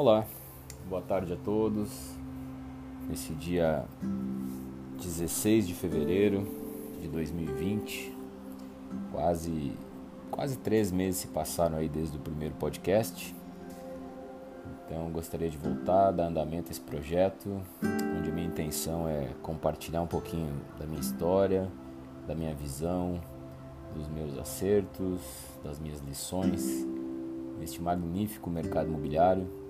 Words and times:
Olá, 0.00 0.24
boa 0.88 1.02
tarde 1.02 1.32
a 1.32 1.36
todos. 1.36 1.90
Nesse 3.08 3.34
dia 3.34 3.84
16 4.96 5.66
de 5.66 5.74
fevereiro 5.74 6.46
de 7.00 7.08
2020, 7.08 8.16
quase 9.10 9.72
quase 10.30 10.56
três 10.58 10.92
meses 10.92 11.22
se 11.22 11.26
passaram 11.26 11.78
aí 11.78 11.88
desde 11.88 12.16
o 12.16 12.20
primeiro 12.20 12.54
podcast. 12.54 13.34
Então 14.86 15.10
gostaria 15.10 15.50
de 15.50 15.58
voltar, 15.58 16.12
dar 16.12 16.26
andamento 16.28 16.68
a 16.68 16.70
esse 16.70 16.80
projeto, 16.80 17.60
onde 18.16 18.30
a 18.30 18.32
minha 18.32 18.46
intenção 18.46 19.08
é 19.08 19.34
compartilhar 19.42 20.02
um 20.02 20.06
pouquinho 20.06 20.62
da 20.78 20.86
minha 20.86 21.00
história, 21.00 21.68
da 22.24 22.36
minha 22.36 22.54
visão, 22.54 23.20
dos 23.96 24.06
meus 24.06 24.38
acertos, 24.38 25.20
das 25.64 25.80
minhas 25.80 25.98
lições 26.02 26.86
neste 27.58 27.82
magnífico 27.82 28.48
mercado 28.48 28.86
imobiliário 28.86 29.66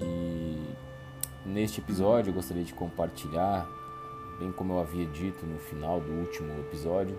e 0.00 0.58
neste 1.44 1.80
episódio 1.80 2.30
eu 2.30 2.34
gostaria 2.34 2.64
de 2.64 2.74
compartilhar, 2.74 3.66
bem 4.38 4.52
como 4.52 4.74
eu 4.74 4.80
havia 4.80 5.06
dito 5.06 5.46
no 5.46 5.58
final 5.58 6.00
do 6.00 6.12
último 6.12 6.52
episódio, 6.60 7.18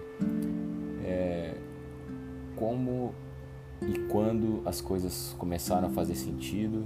é, 1.03 1.55
como 2.55 3.13
e 3.81 3.99
quando 4.09 4.61
as 4.65 4.81
coisas 4.81 5.35
começaram 5.37 5.87
a 5.87 5.91
fazer 5.91 6.15
sentido, 6.15 6.85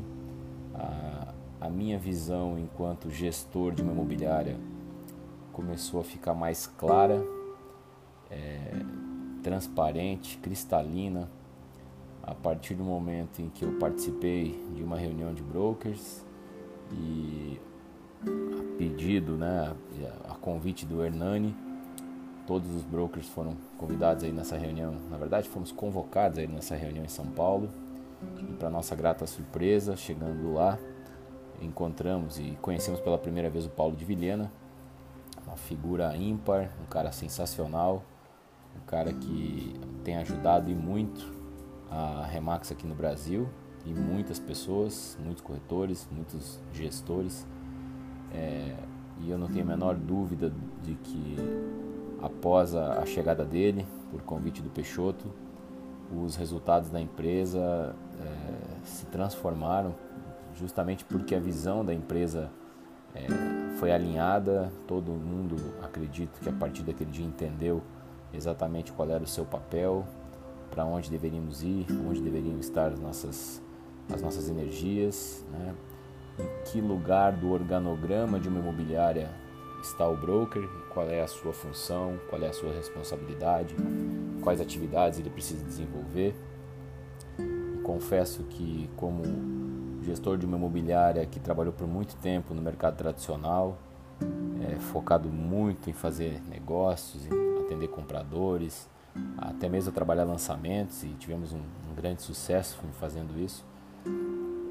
a, 0.74 1.34
a 1.62 1.70
minha 1.70 1.98
visão 1.98 2.58
enquanto 2.60 3.10
gestor 3.10 3.74
de 3.74 3.82
uma 3.82 3.92
imobiliária 3.92 4.58
começou 5.54 6.00
a 6.00 6.04
ficar 6.04 6.34
mais 6.34 6.68
clara, 6.68 7.24
é, 8.30 8.72
transparente, 9.44 10.38
cristalina 10.38 11.30
a 12.24 12.36
partir 12.36 12.76
do 12.76 12.84
momento 12.84 13.42
em 13.42 13.50
que 13.50 13.64
eu 13.66 13.74
participei 13.74 14.64
de 14.76 14.84
uma 14.84 14.98
reunião 14.98 15.34
de 15.34 15.42
brokers 15.42 16.24
e 16.92 17.60
a 18.24 18.78
pedido, 18.78 19.36
né, 19.38 19.74
a 20.30 20.36
convite 20.36 20.86
do 20.86 21.04
Hernani, 21.04 21.56
todos 22.46 22.70
os 22.76 22.84
brokers 22.84 23.28
foram 23.28 23.56
convidados 23.78 24.24
aí 24.24 24.32
nessa 24.32 24.58
reunião. 24.58 24.96
Na 25.10 25.18
verdade, 25.18 25.50
fomos 25.50 25.72
convocados 25.72 26.38
aí 26.38 26.48
nessa 26.48 26.76
reunião 26.76 27.04
em 27.04 27.10
São 27.10 27.26
Paulo. 27.26 27.70
E 28.40 28.54
para 28.54 28.70
nossa 28.70 28.96
grata 28.96 29.26
surpresa, 29.26 29.96
chegando 29.96 30.54
lá, 30.54 30.78
encontramos 31.60 32.40
e 32.40 32.58
conhecemos 32.62 33.00
pela 33.00 33.18
primeira 33.18 33.50
vez 33.50 33.66
o 33.66 33.70
Paulo 33.70 33.96
de 33.96 34.06
Vilhena, 34.06 34.52
uma 35.46 35.58
figura 35.58 36.16
ímpar, 36.16 36.72
um 36.82 36.86
cara 36.86 37.12
sensacional, 37.12 38.04
um 38.76 38.86
cara 38.86 39.12
que 39.12 39.74
tem 40.04 40.18
ajudado 40.18 40.70
e 40.70 40.76
muito 40.76 41.41
a 41.92 42.26
Remax 42.26 42.72
aqui 42.72 42.88
no 42.88 42.96
Brasil 42.96 43.48
e 43.86 43.94
muitas 43.94 44.40
pessoas, 44.40 45.18
muitos 45.24 45.42
corretores, 45.44 46.08
muitos 46.10 46.60
gestores. 46.74 47.46
É, 48.34 48.76
e 49.20 49.30
eu 49.30 49.38
não 49.38 49.48
tenho 49.48 49.66
a 49.66 49.68
menor 49.68 49.96
dúvida 49.96 50.52
de 50.82 50.96
que 50.96 51.36
após 52.22 52.74
a, 52.74 53.00
a 53.00 53.06
chegada 53.06 53.44
dele, 53.44 53.86
por 54.10 54.22
convite 54.22 54.62
do 54.62 54.70
Peixoto, 54.70 55.28
os 56.16 56.36
resultados 56.36 56.90
da 56.90 57.00
empresa 57.00 57.96
é, 58.20 58.86
se 58.86 59.06
transformaram 59.08 59.94
justamente 60.56 61.06
porque 61.06 61.36
a 61.36 61.40
visão 61.40 61.84
da 61.84 61.94
empresa 61.94 62.50
é, 63.16 63.28
foi 63.78 63.92
alinhada, 63.92 64.72
todo 64.88 65.12
mundo 65.12 65.56
acredito 65.82 66.40
que 66.40 66.50
a 66.50 66.54
partir 66.54 66.84
daquele 66.84 67.12
dia 67.12 67.26
entendeu 67.26 67.82
exatamente 68.34 68.92
qual 68.92 69.10
era 69.10 69.24
o 69.24 69.28
seu 69.28 69.46
papel, 69.46 70.06
para 70.72 70.86
onde 70.86 71.12
deveríamos 71.12 71.62
ir, 71.62 71.86
onde 72.08 72.22
deveriam 72.22 72.58
estar 72.60 72.92
as 72.92 73.00
nossas, 73.00 73.62
as 74.12 74.22
nossas 74.22 74.50
energias, 74.50 75.46
né? 75.52 75.76
em 76.40 76.64
que 76.66 76.82
lugar 76.82 77.34
do 77.34 77.52
organograma 77.52 78.40
de 78.40 78.48
uma 78.48 78.60
imobiliária 78.60 79.30
está 79.84 80.08
o 80.08 80.16
broker, 80.16 80.68
qual 80.94 81.08
é 81.10 81.22
a 81.22 81.28
sua 81.28 81.54
função, 81.54 82.18
qual 82.30 82.42
é 82.42 82.48
a 82.48 82.54
sua 82.54 82.72
responsabilidade, 82.74 83.76
quais 84.42 84.62
atividades 84.62 85.20
ele 85.20 85.30
precisa 85.30 85.64
desenvolver. 85.64 86.36
E 87.38 87.82
confesso 87.84 88.44
que, 88.44 88.90
como 88.96 89.24
gestor 90.02 90.38
de 90.38 90.46
uma 90.46 90.58
imobiliária 90.58 91.26
que 91.26 91.40
trabalhou 91.40 91.74
por 91.74 91.88
muito 91.88 92.16
tempo 92.18 92.54
no 92.54 92.62
mercado 92.62 92.96
tradicional, 92.96 93.78
é, 94.70 94.76
focado 94.80 95.30
muito 95.30 95.90
em 95.90 95.94
fazer 95.94 96.42
negócios, 96.48 97.26
em 97.26 97.60
atender 97.66 97.88
compradores, 97.88 98.88
até 99.38 99.68
mesmo 99.68 99.92
trabalhar 99.92 100.24
lançamentos 100.24 101.04
e 101.04 101.08
tivemos 101.20 101.52
um, 101.54 101.60
um 101.60 101.96
grande 101.96 102.22
sucesso 102.22 102.80
fazendo 103.00 103.40
isso. 103.40 103.66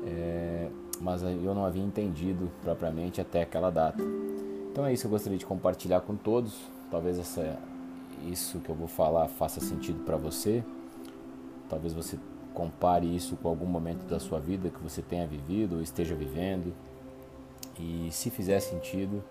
É, 0.06 0.68
mas 1.00 1.22
eu 1.22 1.54
não 1.54 1.64
havia 1.64 1.82
entendido 1.82 2.50
propriamente 2.62 3.20
até 3.20 3.42
aquela 3.42 3.70
data. 3.70 4.02
Então 4.70 4.84
é 4.84 4.92
isso 4.92 5.02
que 5.02 5.06
eu 5.06 5.10
gostaria 5.10 5.38
de 5.38 5.46
compartilhar 5.46 6.00
com 6.00 6.14
todos. 6.14 6.58
Talvez 6.90 7.18
essa, 7.18 7.58
isso 8.26 8.58
que 8.60 8.70
eu 8.70 8.74
vou 8.74 8.88
falar 8.88 9.28
faça 9.28 9.60
sentido 9.60 10.04
para 10.04 10.16
você. 10.16 10.62
Talvez 11.68 11.92
você 11.92 12.18
compare 12.52 13.06
isso 13.14 13.36
com 13.36 13.48
algum 13.48 13.66
momento 13.66 14.04
da 14.06 14.18
sua 14.18 14.38
vida 14.38 14.70
que 14.70 14.82
você 14.82 15.00
tenha 15.02 15.26
vivido 15.26 15.76
ou 15.76 15.82
esteja 15.82 16.14
vivendo. 16.14 16.74
E 17.78 18.08
se 18.10 18.28
fizer 18.30 18.60
sentido, 18.60 19.22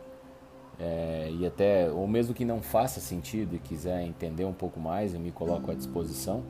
é, 0.79 1.29
e 1.37 1.45
até, 1.45 1.91
ou 1.91 2.07
mesmo 2.07 2.33
que 2.33 2.45
não 2.45 2.61
faça 2.61 3.01
sentido 3.01 3.55
e 3.55 3.59
quiser 3.59 4.01
entender 4.01 4.45
um 4.45 4.53
pouco 4.53 4.79
mais, 4.79 5.13
eu 5.13 5.19
me 5.19 5.31
coloco 5.31 5.69
à 5.69 5.73
disposição 5.73 6.41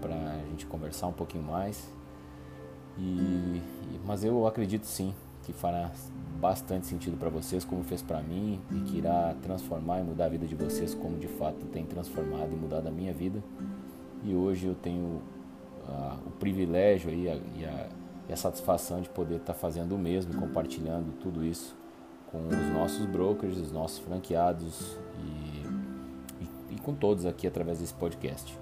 para 0.00 0.14
a 0.14 0.38
gente 0.48 0.64
conversar 0.64 1.08
um 1.08 1.12
pouquinho 1.12 1.44
mais. 1.44 1.92
E, 2.98 3.60
mas 4.06 4.24
eu 4.24 4.46
acredito 4.46 4.86
sim 4.86 5.14
que 5.42 5.52
fará 5.52 5.90
bastante 6.40 6.86
sentido 6.86 7.18
para 7.18 7.28
vocês, 7.28 7.62
como 7.62 7.84
fez 7.84 8.00
para 8.00 8.22
mim, 8.22 8.60
e 8.70 8.80
que 8.80 8.96
irá 8.96 9.34
transformar 9.42 10.00
e 10.00 10.04
mudar 10.04 10.26
a 10.26 10.28
vida 10.28 10.46
de 10.46 10.54
vocês, 10.54 10.94
como 10.94 11.18
de 11.18 11.28
fato 11.28 11.66
tem 11.66 11.84
transformado 11.84 12.50
e 12.52 12.56
mudado 12.56 12.86
a 12.86 12.90
minha 12.90 13.12
vida. 13.12 13.42
E 14.24 14.34
hoje 14.34 14.66
eu 14.66 14.74
tenho 14.74 15.20
uh, 15.86 16.16
o 16.26 16.30
privilégio 16.38 17.10
e 17.10 17.28
a, 17.28 17.34
e, 17.34 17.64
a, 17.64 17.88
e 18.28 18.32
a 18.32 18.36
satisfação 18.36 19.02
de 19.02 19.10
poder 19.10 19.36
estar 19.36 19.52
tá 19.52 19.58
fazendo 19.58 19.94
o 19.94 19.98
mesmo, 19.98 20.34
compartilhando 20.34 21.12
tudo 21.18 21.44
isso 21.44 21.79
com 22.30 22.46
os 22.46 22.72
nossos 22.72 23.04
brokers, 23.06 23.56
os 23.56 23.72
nossos 23.72 23.98
franqueados 23.98 24.96
e, 25.18 26.44
e, 26.44 26.74
e, 26.74 26.78
com 26.78 26.94
todos 26.94 27.26
aqui 27.26 27.46
através 27.46 27.80
desse 27.80 27.94
podcast. 27.94 28.56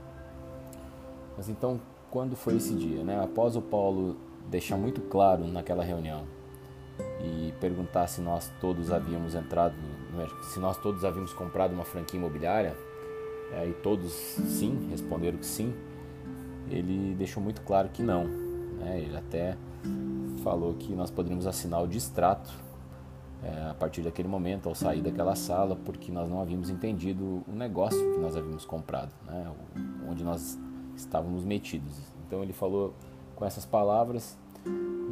Mas 1.36 1.48
então, 1.48 1.80
quando 2.10 2.34
foi 2.34 2.56
esse 2.56 2.74
dia? 2.74 3.04
Né? 3.04 3.22
Após 3.22 3.56
o 3.56 3.62
Paulo 3.62 4.16
deixar 4.48 4.76
muito 4.76 5.02
claro 5.02 5.46
naquela 5.46 5.84
reunião 5.84 6.24
e 7.20 7.52
perguntar 7.60 8.06
se 8.06 8.20
nós 8.20 8.50
todos 8.60 8.90
havíamos 8.90 9.34
entrado, 9.34 9.74
se 10.42 10.58
nós 10.58 10.76
todos 10.78 11.04
havíamos 11.04 11.32
comprado 11.32 11.72
uma 11.72 11.84
franquia 11.84 12.18
imobiliária, 12.18 12.74
é, 13.52 13.66
e 13.66 13.72
todos 13.74 14.12
sim, 14.12 14.88
responderam 14.90 15.38
que 15.38 15.46
sim, 15.46 15.74
ele 16.70 17.14
deixou 17.14 17.42
muito 17.42 17.60
claro 17.62 17.88
que 17.88 18.02
não. 18.02 18.24
Né? 18.24 19.00
Ele 19.00 19.16
até 19.16 19.56
falou 20.42 20.74
que 20.74 20.94
nós 20.94 21.10
poderíamos 21.10 21.46
assinar 21.46 21.82
o 21.82 21.86
distrato 21.86 22.67
é, 23.42 23.70
a 23.70 23.74
partir 23.74 24.02
daquele 24.02 24.28
momento, 24.28 24.68
ao 24.68 24.74
sair 24.74 25.00
daquela 25.00 25.34
sala, 25.34 25.76
porque 25.76 26.10
nós 26.10 26.28
não 26.28 26.40
havíamos 26.40 26.70
entendido 26.70 27.44
o 27.46 27.52
negócio 27.52 27.98
que 28.12 28.18
nós 28.18 28.36
havíamos 28.36 28.64
comprado, 28.64 29.12
né, 29.26 29.52
onde 30.08 30.24
nós 30.24 30.58
estávamos 30.96 31.44
metidos. 31.44 31.96
Então 32.26 32.42
ele 32.42 32.52
falou 32.52 32.94
com 33.36 33.44
essas 33.44 33.64
palavras 33.64 34.36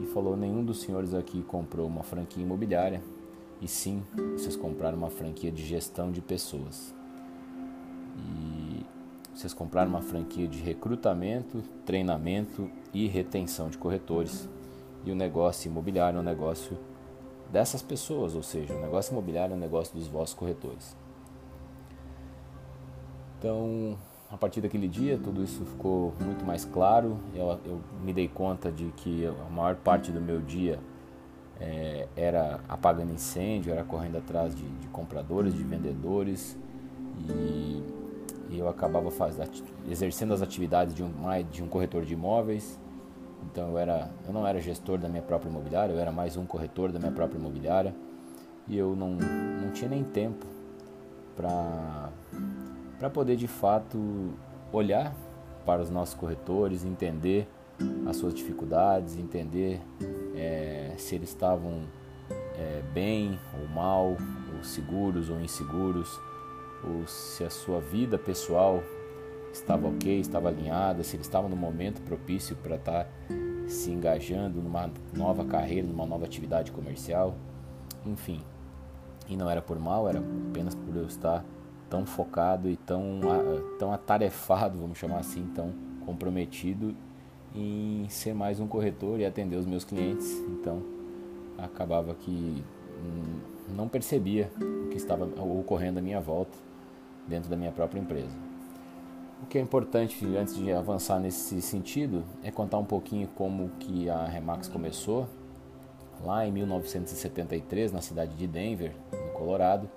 e 0.02 0.06
falou: 0.06 0.36
nenhum 0.36 0.64
dos 0.64 0.80
senhores 0.80 1.14
aqui 1.14 1.42
comprou 1.42 1.86
uma 1.86 2.02
franquia 2.02 2.42
imobiliária, 2.42 3.02
e 3.60 3.68
sim, 3.68 4.02
vocês 4.32 4.56
compraram 4.56 4.98
uma 4.98 5.10
franquia 5.10 5.50
de 5.50 5.64
gestão 5.64 6.10
de 6.10 6.20
pessoas. 6.20 6.94
E 8.18 8.84
vocês 9.34 9.54
compraram 9.54 9.90
uma 9.90 10.02
franquia 10.02 10.48
de 10.48 10.58
recrutamento, 10.58 11.62
treinamento 11.84 12.70
e 12.92 13.06
retenção 13.06 13.68
de 13.68 13.78
corretores. 13.78 14.48
E 15.04 15.10
o 15.10 15.14
negócio 15.14 15.68
imobiliário 15.70 16.18
é 16.18 16.20
um 16.20 16.24
negócio 16.24 16.76
dessas 17.50 17.82
pessoas, 17.82 18.34
ou 18.34 18.42
seja, 18.42 18.74
o 18.74 18.80
negócio 18.80 19.12
imobiliário 19.12 19.54
é 19.54 19.56
o 19.56 19.60
negócio 19.60 19.94
dos 19.94 20.06
vossos 20.08 20.34
corretores. 20.34 20.96
Então, 23.38 23.96
a 24.30 24.36
partir 24.36 24.60
daquele 24.60 24.88
dia, 24.88 25.18
tudo 25.22 25.42
isso 25.42 25.64
ficou 25.64 26.12
muito 26.20 26.44
mais 26.44 26.64
claro. 26.64 27.18
Eu, 27.34 27.58
eu 27.64 27.80
me 28.02 28.12
dei 28.12 28.28
conta 28.28 28.72
de 28.72 28.86
que 28.96 29.26
a 29.26 29.50
maior 29.50 29.76
parte 29.76 30.10
do 30.10 30.20
meu 30.20 30.40
dia 30.40 30.80
é, 31.60 32.08
era 32.16 32.60
apagando 32.68 33.12
incêndio, 33.12 33.72
era 33.72 33.84
correndo 33.84 34.18
atrás 34.18 34.54
de, 34.54 34.62
de 34.62 34.88
compradores, 34.88 35.54
de 35.54 35.62
vendedores 35.62 36.56
e, 37.28 37.82
e 38.50 38.58
eu 38.58 38.68
acabava 38.68 39.10
faz, 39.10 39.36
exercendo 39.88 40.34
as 40.34 40.42
atividades 40.42 40.94
de 40.94 41.02
um, 41.02 41.10
de 41.50 41.62
um 41.62 41.68
corretor 41.68 42.04
de 42.04 42.14
imóveis 42.14 42.78
então 43.50 43.70
eu, 43.70 43.78
era, 43.78 44.10
eu 44.26 44.32
não 44.32 44.46
era 44.46 44.60
gestor 44.60 44.98
da 44.98 45.08
minha 45.08 45.22
própria 45.22 45.48
imobiliária, 45.48 45.92
eu 45.92 45.98
era 45.98 46.12
mais 46.12 46.36
um 46.36 46.44
corretor 46.44 46.92
da 46.92 46.98
minha 46.98 47.12
própria 47.12 47.38
imobiliária. 47.38 47.94
E 48.68 48.76
eu 48.76 48.96
não, 48.96 49.12
não 49.12 49.70
tinha 49.70 49.88
nem 49.88 50.02
tempo 50.02 50.44
para 51.36 52.10
poder 53.12 53.36
de 53.36 53.46
fato 53.46 54.32
olhar 54.72 55.14
para 55.64 55.82
os 55.82 55.90
nossos 55.90 56.14
corretores, 56.14 56.84
entender 56.84 57.48
as 58.06 58.16
suas 58.16 58.34
dificuldades, 58.34 59.16
entender 59.16 59.80
é, 60.34 60.94
se 60.96 61.14
eles 61.14 61.28
estavam 61.28 61.82
é, 62.58 62.82
bem 62.92 63.38
ou 63.60 63.68
mal, 63.68 64.16
ou 64.56 64.64
seguros 64.64 65.30
ou 65.30 65.40
inseguros, 65.40 66.20
ou 66.82 67.06
se 67.06 67.44
a 67.44 67.50
sua 67.50 67.80
vida 67.80 68.18
pessoal 68.18 68.82
estava 69.52 69.88
ok, 69.88 70.20
estava 70.20 70.48
alinhada, 70.48 71.02
se 71.02 71.16
eles 71.16 71.26
estavam 71.26 71.48
no 71.48 71.56
momento 71.56 72.00
propício 72.02 72.56
para 72.56 72.76
estar 72.76 73.04
tá 73.04 73.10
se 73.66 73.90
engajando 73.90 74.60
numa 74.62 74.90
nova 75.12 75.44
carreira, 75.44 75.86
numa 75.86 76.06
nova 76.06 76.24
atividade 76.24 76.70
comercial, 76.72 77.34
enfim. 78.04 78.42
E 79.28 79.36
não 79.36 79.50
era 79.50 79.60
por 79.60 79.78
mal, 79.78 80.08
era 80.08 80.22
apenas 80.50 80.74
por 80.74 80.94
eu 80.96 81.06
estar 81.06 81.44
tão 81.90 82.06
focado 82.06 82.68
e 82.68 82.76
tão, 82.76 83.20
tão 83.78 83.92
atarefado, 83.92 84.78
vamos 84.78 84.98
chamar 84.98 85.18
assim, 85.18 85.46
tão 85.54 85.72
comprometido 86.04 86.94
em 87.54 88.06
ser 88.08 88.34
mais 88.34 88.60
um 88.60 88.68
corretor 88.68 89.18
e 89.18 89.24
atender 89.24 89.56
os 89.56 89.66
meus 89.66 89.84
clientes. 89.84 90.30
Então, 90.48 90.82
acabava 91.58 92.14
que 92.14 92.62
não 93.74 93.88
percebia 93.88 94.50
o 94.60 94.88
que 94.88 94.96
estava 94.96 95.24
ocorrendo 95.42 95.98
à 95.98 96.02
minha 96.02 96.20
volta 96.20 96.56
dentro 97.26 97.50
da 97.50 97.56
minha 97.56 97.72
própria 97.72 97.98
empresa. 97.98 98.45
O 99.42 99.46
que 99.46 99.58
é 99.58 99.60
importante 99.60 100.24
antes 100.36 100.56
de 100.56 100.72
avançar 100.72 101.20
nesse 101.20 101.60
sentido 101.60 102.24
é 102.42 102.50
contar 102.50 102.78
um 102.78 102.84
pouquinho 102.84 103.28
como 103.28 103.68
que 103.78 104.08
a 104.08 104.24
Remax 104.26 104.68
começou. 104.68 105.28
Lá 106.24 106.46
em 106.46 106.52
1973, 106.52 107.92
na 107.92 108.00
cidade 108.00 108.34
de 108.34 108.46
Denver, 108.46 108.94
no 109.12 109.32
Colorado, 109.32 109.88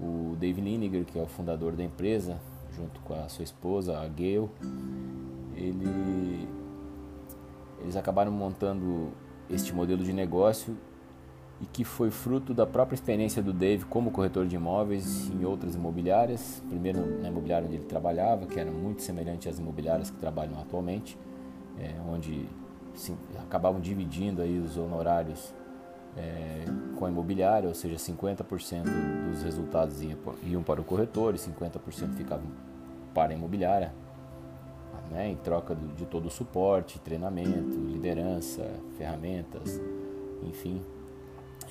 o 0.00 0.36
Dave 0.36 0.60
Liniger, 0.60 1.04
que 1.04 1.18
é 1.18 1.22
o 1.22 1.26
fundador 1.26 1.76
da 1.76 1.84
empresa, 1.84 2.40
junto 2.76 3.00
com 3.00 3.14
a 3.14 3.28
sua 3.28 3.44
esposa, 3.44 3.98
a 3.98 4.08
Gail, 4.08 4.50
ele, 5.54 6.48
eles 7.80 7.94
acabaram 7.94 8.32
montando 8.32 9.12
este 9.48 9.72
modelo 9.72 10.02
de 10.02 10.12
negócio 10.12 10.76
e 11.60 11.66
que 11.66 11.84
foi 11.84 12.10
fruto 12.10 12.54
da 12.54 12.66
própria 12.66 12.94
experiência 12.94 13.42
do 13.42 13.52
Dave 13.52 13.84
como 13.84 14.10
corretor 14.10 14.46
de 14.46 14.54
imóveis 14.54 15.28
em 15.30 15.44
outras 15.44 15.74
imobiliárias. 15.74 16.62
Primeiro 16.68 17.20
na 17.20 17.28
imobiliária 17.28 17.66
onde 17.66 17.76
ele 17.76 17.84
trabalhava, 17.84 18.46
que 18.46 18.58
era 18.60 18.70
muito 18.70 19.02
semelhante 19.02 19.48
às 19.48 19.58
imobiliárias 19.58 20.10
que 20.10 20.16
trabalham 20.18 20.58
atualmente, 20.60 21.18
é, 21.78 21.94
onde 22.08 22.46
acabavam 23.40 23.80
dividindo 23.80 24.42
aí 24.42 24.58
os 24.58 24.76
honorários 24.76 25.52
é, 26.16 26.64
com 26.96 27.06
a 27.06 27.08
imobiliária, 27.08 27.68
ou 27.68 27.74
seja, 27.74 27.96
50% 27.96 28.84
dos 29.30 29.42
resultados 29.42 30.00
iam, 30.42 30.62
para 30.62 30.80
o 30.80 30.84
corretor 30.84 31.34
e 31.34 31.38
50% 31.38 32.14
ficavam 32.14 32.46
para 33.14 33.32
a 33.32 33.36
imobiliária, 33.36 33.92
né, 35.10 35.28
em 35.28 35.36
troca 35.36 35.74
de 35.96 36.04
todo 36.04 36.26
o 36.26 36.30
suporte, 36.30 36.98
treinamento, 36.98 37.78
liderança, 37.78 38.68
ferramentas, 38.96 39.80
enfim, 40.42 40.82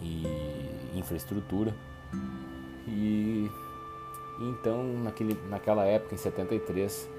e 0.02 0.98
infraestrutura. 0.98 1.74
E 2.88 3.50
então, 4.40 4.84
naquele, 5.04 5.38
naquela 5.50 5.84
época, 5.86 6.14
em 6.14 6.18
73, 6.18 7.10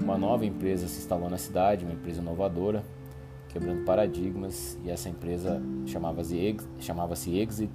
uma 0.00 0.18
nova 0.18 0.44
empresa 0.44 0.88
se 0.88 0.98
instalou 0.98 1.30
na 1.30 1.38
cidade, 1.38 1.84
uma 1.84 1.94
empresa 1.94 2.20
inovadora, 2.20 2.84
quebrando 3.48 3.84
paradigmas, 3.84 4.76
e 4.84 4.90
essa 4.90 5.08
empresa 5.08 5.62
chamava-se 5.86 6.56
chamava 6.80 7.14
Exit, 7.14 7.72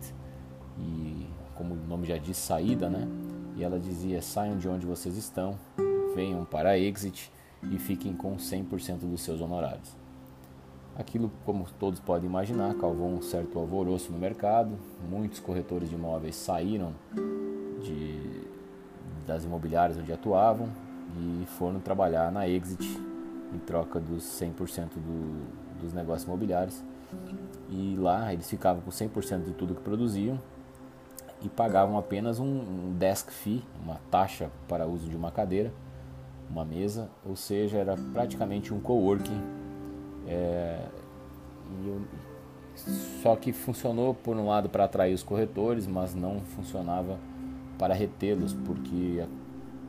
e 0.77 1.25
como 1.55 1.73
o 1.73 1.87
nome 1.87 2.07
já 2.07 2.17
diz, 2.17 2.37
saída, 2.37 2.89
né? 2.89 3.07
E 3.55 3.63
ela 3.63 3.79
dizia: 3.79 4.21
saiam 4.21 4.57
de 4.57 4.67
onde 4.67 4.85
vocês 4.85 5.15
estão, 5.15 5.57
venham 6.13 6.43
para 6.43 6.71
a 6.71 6.77
Exit 6.77 7.31
e 7.71 7.77
fiquem 7.77 8.13
com 8.13 8.35
100% 8.35 8.99
dos 8.99 9.21
seus 9.21 9.41
honorários. 9.41 9.97
Aquilo, 10.99 11.31
como 11.45 11.65
todos 11.79 11.97
podem 12.01 12.29
imaginar, 12.29 12.75
causou 12.75 13.07
um 13.07 13.21
certo 13.21 13.57
alvoroço 13.57 14.11
no 14.11 14.19
mercado. 14.19 14.77
Muitos 15.09 15.39
corretores 15.39 15.87
de 15.87 15.95
imóveis 15.95 16.35
saíram 16.35 16.93
de, 17.81 18.43
das 19.25 19.45
imobiliárias 19.45 19.97
onde 19.97 20.11
atuavam 20.11 20.67
e 21.17 21.45
foram 21.57 21.79
trabalhar 21.79 22.29
na 22.33 22.49
Exit 22.49 22.85
em 23.53 23.59
troca 23.59 23.97
dos 23.97 24.25
100% 24.25 24.89
do, 24.95 25.79
dos 25.81 25.93
negócios 25.93 26.25
imobiliários. 26.25 26.83
E 27.69 27.95
lá 27.97 28.33
eles 28.33 28.49
ficavam 28.49 28.81
com 28.81 28.91
100% 28.91 29.45
de 29.45 29.53
tudo 29.53 29.75
que 29.75 29.81
produziam 29.81 30.37
e 31.41 31.47
pagavam 31.47 31.97
apenas 31.97 32.41
um, 32.41 32.45
um 32.45 32.93
desk 32.99 33.31
fee, 33.31 33.63
uma 33.81 34.01
taxa 34.11 34.51
para 34.67 34.85
uso 34.85 35.07
de 35.07 35.15
uma 35.15 35.31
cadeira, 35.31 35.71
uma 36.49 36.65
mesa, 36.65 37.09
ou 37.25 37.37
seja, 37.37 37.77
era 37.77 37.95
praticamente 38.11 38.73
um 38.73 38.81
coworking 38.81 39.58
é, 40.29 40.77
eu, 41.85 42.01
só 43.21 43.35
que 43.35 43.51
funcionou 43.51 44.13
por 44.13 44.37
um 44.37 44.47
lado 44.47 44.69
para 44.69 44.85
atrair 44.85 45.13
os 45.13 45.23
corretores, 45.23 45.87
mas 45.87 46.13
não 46.13 46.39
funcionava 46.39 47.17
para 47.77 47.93
retê-los, 47.93 48.53
porque 48.53 49.25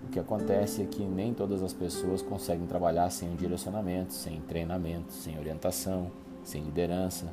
o 0.04 0.08
que 0.10 0.18
acontece 0.18 0.82
é 0.82 0.86
que 0.86 1.02
nem 1.02 1.34
todas 1.34 1.62
as 1.62 1.72
pessoas 1.72 2.22
conseguem 2.22 2.66
trabalhar 2.66 3.10
sem 3.10 3.28
um 3.28 3.36
direcionamento, 3.36 4.12
sem 4.12 4.40
treinamento, 4.40 5.12
sem 5.12 5.38
orientação, 5.38 6.10
sem 6.42 6.62
liderança, 6.62 7.32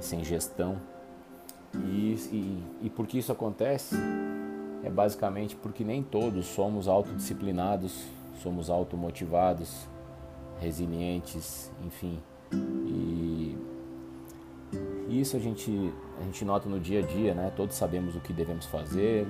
sem 0.00 0.24
gestão. 0.24 0.76
E, 1.74 2.14
e, 2.32 2.64
e 2.82 2.90
por 2.90 3.06
que 3.06 3.18
isso 3.18 3.32
acontece? 3.32 3.96
É 4.82 4.90
basicamente 4.90 5.54
porque 5.56 5.84
nem 5.84 6.02
todos 6.02 6.46
somos 6.46 6.88
autodisciplinados, 6.88 8.04
somos 8.42 8.68
automotivados, 8.68 9.86
resilientes, 10.60 11.70
enfim. 11.84 12.18
E 12.52 13.56
isso 15.08 15.36
a 15.36 15.40
gente, 15.40 15.92
a 16.20 16.24
gente 16.24 16.44
nota 16.44 16.68
no 16.68 16.80
dia 16.80 17.00
a 17.00 17.02
dia, 17.02 17.34
né? 17.34 17.52
Todos 17.54 17.76
sabemos 17.76 18.16
o 18.16 18.20
que 18.20 18.32
devemos 18.32 18.66
fazer, 18.66 19.26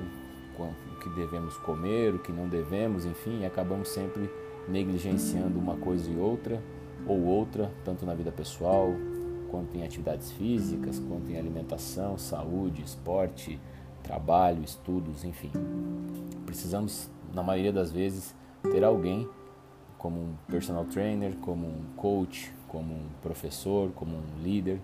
o 0.59 1.01
que 1.01 1.09
devemos 1.11 1.57
comer, 1.59 2.15
o 2.15 2.19
que 2.19 2.33
não 2.33 2.49
devemos, 2.49 3.05
enfim, 3.05 3.41
e 3.41 3.47
acabamos 3.47 3.89
sempre 3.89 4.31
negligenciando 4.69 5.59
uma 5.59 5.77
coisa 5.77 6.11
e 6.11 6.17
outra, 6.17 6.63
ou 7.07 7.25
outra, 7.25 7.71
tanto 7.85 8.07
na 8.07 8.15
vida 8.15 8.31
pessoal, 8.31 8.95
quanto 9.51 9.77
em 9.77 9.85
atividades 9.85 10.31
físicas, 10.33 11.01
quanto 11.01 11.31
em 11.31 11.37
alimentação, 11.37 12.17
saúde, 12.17 12.83
esporte, 12.83 13.59
trabalho, 14.03 14.63
estudos, 14.63 15.25
enfim. 15.25 15.51
Precisamos, 16.47 17.11
na 17.35 17.43
maioria 17.43 17.73
das 17.73 17.91
vezes, 17.91 18.35
ter 18.63 18.85
alguém 18.85 19.29
como 20.03 20.21
um 20.21 20.35
personal 20.49 20.85
trainer, 20.85 21.37
como 21.37 21.65
um 21.65 21.85
coach, 21.97 22.53
como 22.67 22.93
um 22.93 23.07
professor, 23.23 23.93
como 23.93 24.17
um 24.17 24.43
líder, 24.43 24.81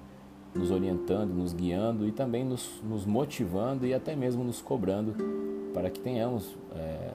nos 0.55 0.71
orientando, 0.71 1.35
nos 1.35 1.53
guiando 1.53 2.07
e 2.07 2.13
também 2.13 2.45
nos, 2.45 2.81
nos 2.85 3.05
motivando 3.05 3.85
e 3.85 3.93
até 3.93 4.15
mesmo 4.15 4.45
nos 4.45 4.63
cobrando 4.63 5.17
para 5.75 5.91
que 5.91 5.99
tenhamos 5.99 6.57
é, 6.73 7.15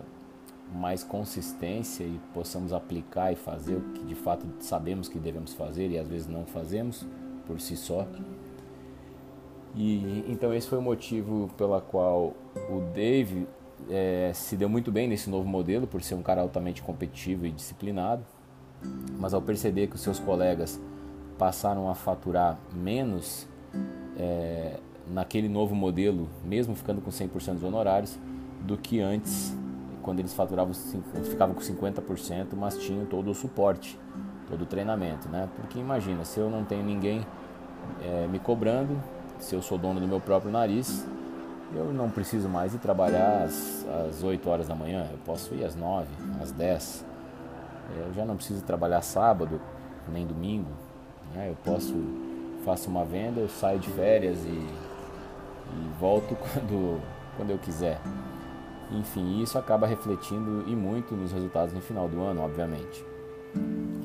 mais 0.75 1.01
consistência 1.01 2.03
e 2.03 2.19
possamos 2.33 2.73
aplicar 2.73 3.31
e 3.31 3.37
fazer 3.37 3.75
o 3.75 3.81
que 3.93 4.03
de 4.03 4.15
fato 4.15 4.45
sabemos 4.59 5.07
que 5.07 5.17
devemos 5.17 5.53
fazer 5.53 5.89
e 5.89 5.97
às 5.97 6.07
vezes 6.07 6.27
não 6.27 6.45
fazemos 6.45 7.07
por 7.47 7.59
si 7.61 7.77
só. 7.77 8.05
E 9.75 10.25
então 10.27 10.53
esse 10.53 10.67
foi 10.67 10.77
o 10.77 10.81
motivo 10.81 11.49
pela 11.57 11.79
qual 11.79 12.33
o 12.69 12.81
Dave 12.93 13.47
é, 13.89 14.31
se 14.33 14.55
deu 14.55 14.69
muito 14.69 14.91
bem 14.91 15.07
nesse 15.07 15.29
novo 15.29 15.47
modelo 15.47 15.87
por 15.87 16.01
ser 16.01 16.15
um 16.15 16.21
cara 16.21 16.41
altamente 16.41 16.81
competitivo 16.81 17.45
e 17.45 17.51
disciplinado, 17.51 18.23
mas 19.19 19.33
ao 19.33 19.41
perceber 19.41 19.87
que 19.87 19.95
os 19.95 20.01
seus 20.01 20.19
colegas 20.19 20.79
passaram 21.37 21.89
a 21.89 21.95
faturar 21.95 22.57
menos 22.73 23.47
é, 24.17 24.79
naquele 25.07 25.49
novo 25.49 25.75
modelo, 25.75 26.29
mesmo 26.43 26.75
ficando 26.75 27.01
com 27.01 27.09
100% 27.09 27.53
dos 27.53 27.63
honorários, 27.63 28.17
do 28.61 28.77
que 28.77 29.01
antes, 29.01 29.55
quando 30.01 30.19
eles 30.19 30.33
faturavam, 30.33 30.73
ficavam 31.23 31.55
com 31.55 31.61
50%, 31.61 32.47
mas 32.55 32.77
tinham 32.77 33.05
todo 33.05 33.31
o 33.31 33.35
suporte, 33.35 33.99
todo 34.47 34.61
o 34.61 34.65
treinamento, 34.65 35.27
né? 35.29 35.49
Porque 35.55 35.79
imagina, 35.79 36.23
se 36.23 36.39
eu 36.39 36.49
não 36.49 36.63
tenho 36.63 36.83
ninguém 36.83 37.25
é, 38.01 38.27
me 38.27 38.39
cobrando, 38.39 38.97
se 39.39 39.55
eu 39.55 39.61
sou 39.61 39.77
dono 39.77 39.99
do 39.99 40.07
meu 40.07 40.19
próprio 40.19 40.51
nariz, 40.51 41.05
eu 41.75 41.91
não 41.91 42.09
preciso 42.09 42.47
mais 42.47 42.73
ir 42.73 42.77
trabalhar 42.77 43.43
às, 43.43 43.85
às 44.07 44.23
8 44.23 44.47
horas 44.49 44.67
da 44.67 44.75
manhã, 44.75 45.07
eu 45.11 45.17
posso 45.25 45.53
ir 45.55 45.63
às 45.63 45.75
9, 45.75 46.07
às 46.41 46.51
10. 46.51 47.05
Eu 47.97 48.13
já 48.13 48.25
não 48.25 48.35
preciso 48.35 48.61
trabalhar 48.63 49.01
sábado, 49.01 49.59
nem 50.07 50.25
domingo. 50.25 50.71
Né? 51.33 51.49
Eu 51.49 51.57
posso, 51.63 51.93
faço 52.63 52.89
uma 52.89 53.03
venda, 53.03 53.39
eu 53.39 53.49
saio 53.49 53.79
de 53.79 53.89
férias 53.89 54.37
e, 54.45 54.49
e 54.49 55.99
volto 55.99 56.35
quando, 56.53 57.01
quando 57.35 57.49
eu 57.49 57.57
quiser. 57.57 57.99
Enfim, 58.91 59.41
isso 59.41 59.57
acaba 59.57 59.87
refletindo 59.87 60.63
e 60.67 60.75
muito 60.75 61.15
nos 61.15 61.31
resultados 61.31 61.73
no 61.73 61.81
final 61.81 62.07
do 62.07 62.21
ano, 62.21 62.41
obviamente. 62.41 63.03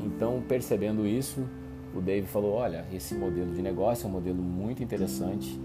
Então, 0.03 0.43
percebendo 0.49 1.07
isso, 1.07 1.47
o 1.95 2.01
Dave 2.01 2.27
falou: 2.27 2.55
olha, 2.55 2.87
esse 2.93 3.15
modelo 3.15 3.53
de 3.53 3.61
negócio 3.61 4.07
é 4.07 4.09
um 4.09 4.13
modelo 4.13 4.43
muito 4.43 4.83
interessante 4.83 5.61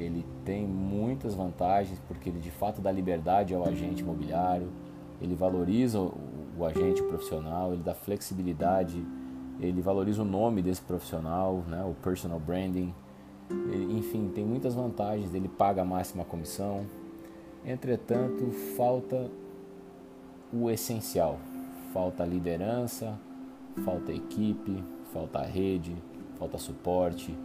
ele 0.00 0.24
tem 0.44 0.66
muitas 0.66 1.34
vantagens 1.34 2.00
porque 2.08 2.28
ele 2.28 2.38
de 2.38 2.50
fato 2.50 2.80
dá 2.80 2.90
liberdade 2.90 3.54
ao 3.54 3.66
agente 3.66 4.02
imobiliário, 4.02 4.68
ele 5.20 5.34
valoriza 5.34 6.00
o, 6.00 6.64
agente 6.64 7.02
profissional, 7.02 7.72
ele 7.72 7.82
dá 7.82 7.94
flexibilidade 7.94 9.02
ele 9.60 9.82
valoriza 9.82 10.22
o 10.22 10.24
nome 10.24 10.62
desse 10.62 10.80
profissional, 10.80 11.62
né, 11.68 11.84
o 11.84 11.94
personal 12.02 12.40
branding. 12.40 12.94
Enfim, 13.90 14.30
tem 14.34 14.44
muitas 14.44 14.74
vantagens, 14.74 15.34
ele 15.34 15.48
paga 15.48 15.82
a 15.82 15.84
máxima 15.84 16.24
comissão. 16.24 16.86
Entretanto, 17.64 18.50
falta 18.76 19.30
o 20.52 20.70
essencial. 20.70 21.38
Falta 21.92 22.24
liderança, 22.24 23.18
falta 23.84 24.12
equipe, 24.12 24.82
falta 25.12 25.42
rede, 25.42 25.94
falta 26.38 26.56
suporte, 26.56 27.36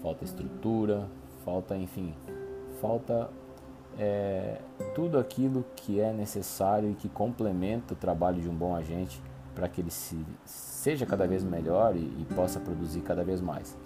falta 0.00 0.24
estrutura, 0.24 1.08
falta, 1.44 1.76
enfim, 1.76 2.14
falta 2.80 3.30
é, 3.98 4.60
tudo 4.94 5.18
aquilo 5.18 5.64
que 5.76 6.00
é 6.00 6.12
necessário 6.12 6.90
e 6.90 6.94
que 6.94 7.08
complementa 7.08 7.94
o 7.94 7.96
trabalho 7.96 8.40
de 8.40 8.48
um 8.48 8.54
bom 8.54 8.74
agente 8.74 9.20
para 9.54 9.68
que 9.68 9.80
ele 9.80 9.90
se, 9.90 10.18
seja 10.44 11.06
cada 11.06 11.26
vez 11.26 11.44
melhor 11.44 11.94
e, 11.94 12.00
e 12.00 12.26
possa 12.34 12.58
produzir 12.58 13.00
cada 13.02 13.22
vez 13.22 13.40
mais. 13.40 13.76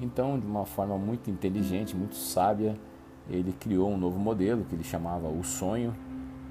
Então, 0.00 0.38
de 0.38 0.46
uma 0.46 0.66
forma 0.66 0.98
muito 0.98 1.30
inteligente, 1.30 1.94
muito 1.96 2.16
sábia, 2.16 2.76
ele 3.28 3.52
criou 3.52 3.90
um 3.90 3.96
novo 3.96 4.18
modelo 4.18 4.64
que 4.64 4.74
ele 4.74 4.82
chamava 4.82 5.28
o 5.28 5.42
sonho. 5.44 5.94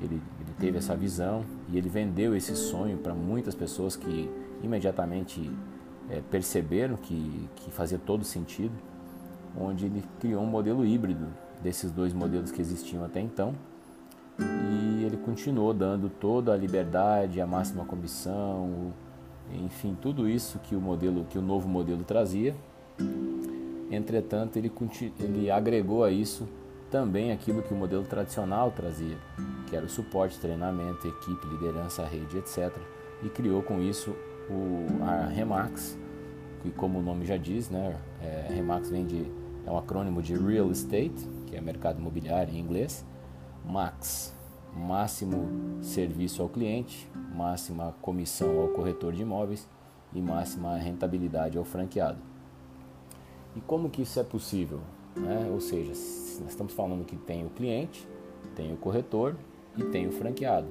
Ele, 0.01 0.21
ele 0.39 0.53
teve 0.59 0.77
essa 0.77 0.95
visão 0.95 1.43
e 1.69 1.77
ele 1.77 1.89
vendeu 1.89 2.35
esse 2.35 2.55
sonho 2.55 2.97
para 2.97 3.13
muitas 3.13 3.53
pessoas 3.53 3.95
que 3.95 4.29
imediatamente 4.61 5.51
é, 6.09 6.21
perceberam 6.31 6.95
que, 6.95 7.49
que 7.55 7.69
fazia 7.69 7.97
todo 7.97 8.23
sentido, 8.23 8.73
onde 9.59 9.85
ele 9.85 10.03
criou 10.19 10.43
um 10.43 10.47
modelo 10.47 10.85
híbrido 10.85 11.27
desses 11.61 11.91
dois 11.91 12.13
modelos 12.13 12.51
que 12.51 12.61
existiam 12.61 13.03
até 13.03 13.19
então. 13.19 13.53
E 14.39 15.03
ele 15.03 15.17
continuou 15.17 15.73
dando 15.73 16.09
toda 16.09 16.53
a 16.53 16.57
liberdade, 16.57 17.39
a 17.39 17.45
máxima 17.45 17.85
comissão, 17.85 18.91
enfim, 19.51 19.95
tudo 20.01 20.27
isso 20.27 20.59
que 20.59 20.75
o 20.75 20.81
modelo, 20.81 21.25
que 21.29 21.37
o 21.37 21.41
novo 21.41 21.67
modelo 21.67 22.03
trazia. 22.03 22.55
Entretanto, 23.91 24.57
ele, 24.57 24.71
ele 25.19 25.51
agregou 25.51 26.03
a 26.03 26.11
isso 26.11 26.47
também 26.89 27.31
aquilo 27.31 27.61
que 27.61 27.73
o 27.73 27.77
modelo 27.77 28.03
tradicional 28.03 28.71
trazia, 28.71 29.17
que 29.67 29.75
era 29.75 29.85
o 29.85 29.89
suporte, 29.89 30.39
treinamento, 30.39 31.07
equipe, 31.07 31.47
liderança, 31.47 32.05
rede, 32.05 32.37
etc. 32.37 32.71
E 33.23 33.29
criou 33.29 33.61
com 33.63 33.81
isso 33.81 34.15
o, 34.49 35.03
a 35.03 35.25
Remax, 35.27 35.97
que 36.61 36.71
como 36.71 36.99
o 36.99 37.01
nome 37.01 37.25
já 37.25 37.37
diz, 37.37 37.69
né, 37.69 37.95
é, 38.21 38.47
Remax 38.49 38.89
vem 38.89 39.05
de, 39.05 39.25
é 39.65 39.71
um 39.71 39.77
acrônimo 39.77 40.21
de 40.21 40.35
Real 40.35 40.71
Estate, 40.71 41.27
que 41.47 41.55
é 41.55 41.61
mercado 41.61 41.99
imobiliário 41.99 42.53
em 42.53 42.59
inglês, 42.59 43.05
MAX, 43.65 44.33
máximo 44.75 45.47
serviço 45.81 46.41
ao 46.41 46.49
cliente, 46.49 47.09
máxima 47.35 47.95
comissão 48.01 48.59
ao 48.59 48.69
corretor 48.69 49.13
de 49.13 49.21
imóveis 49.21 49.67
e 50.13 50.21
máxima 50.21 50.77
rentabilidade 50.77 51.57
ao 51.57 51.63
franqueado. 51.63 52.19
E 53.55 53.61
como 53.61 53.89
que 53.89 54.01
isso 54.01 54.19
é 54.19 54.23
possível? 54.23 54.81
Né? 55.15 55.49
Ou 55.51 55.59
seja, 55.59 55.89
nós 55.89 56.49
estamos 56.49 56.73
falando 56.73 57.05
que 57.05 57.15
tem 57.15 57.45
o 57.45 57.49
cliente, 57.49 58.07
tem 58.55 58.73
o 58.73 58.77
corretor 58.77 59.35
e 59.77 59.83
tem 59.83 60.07
o 60.07 60.11
franqueado. 60.11 60.67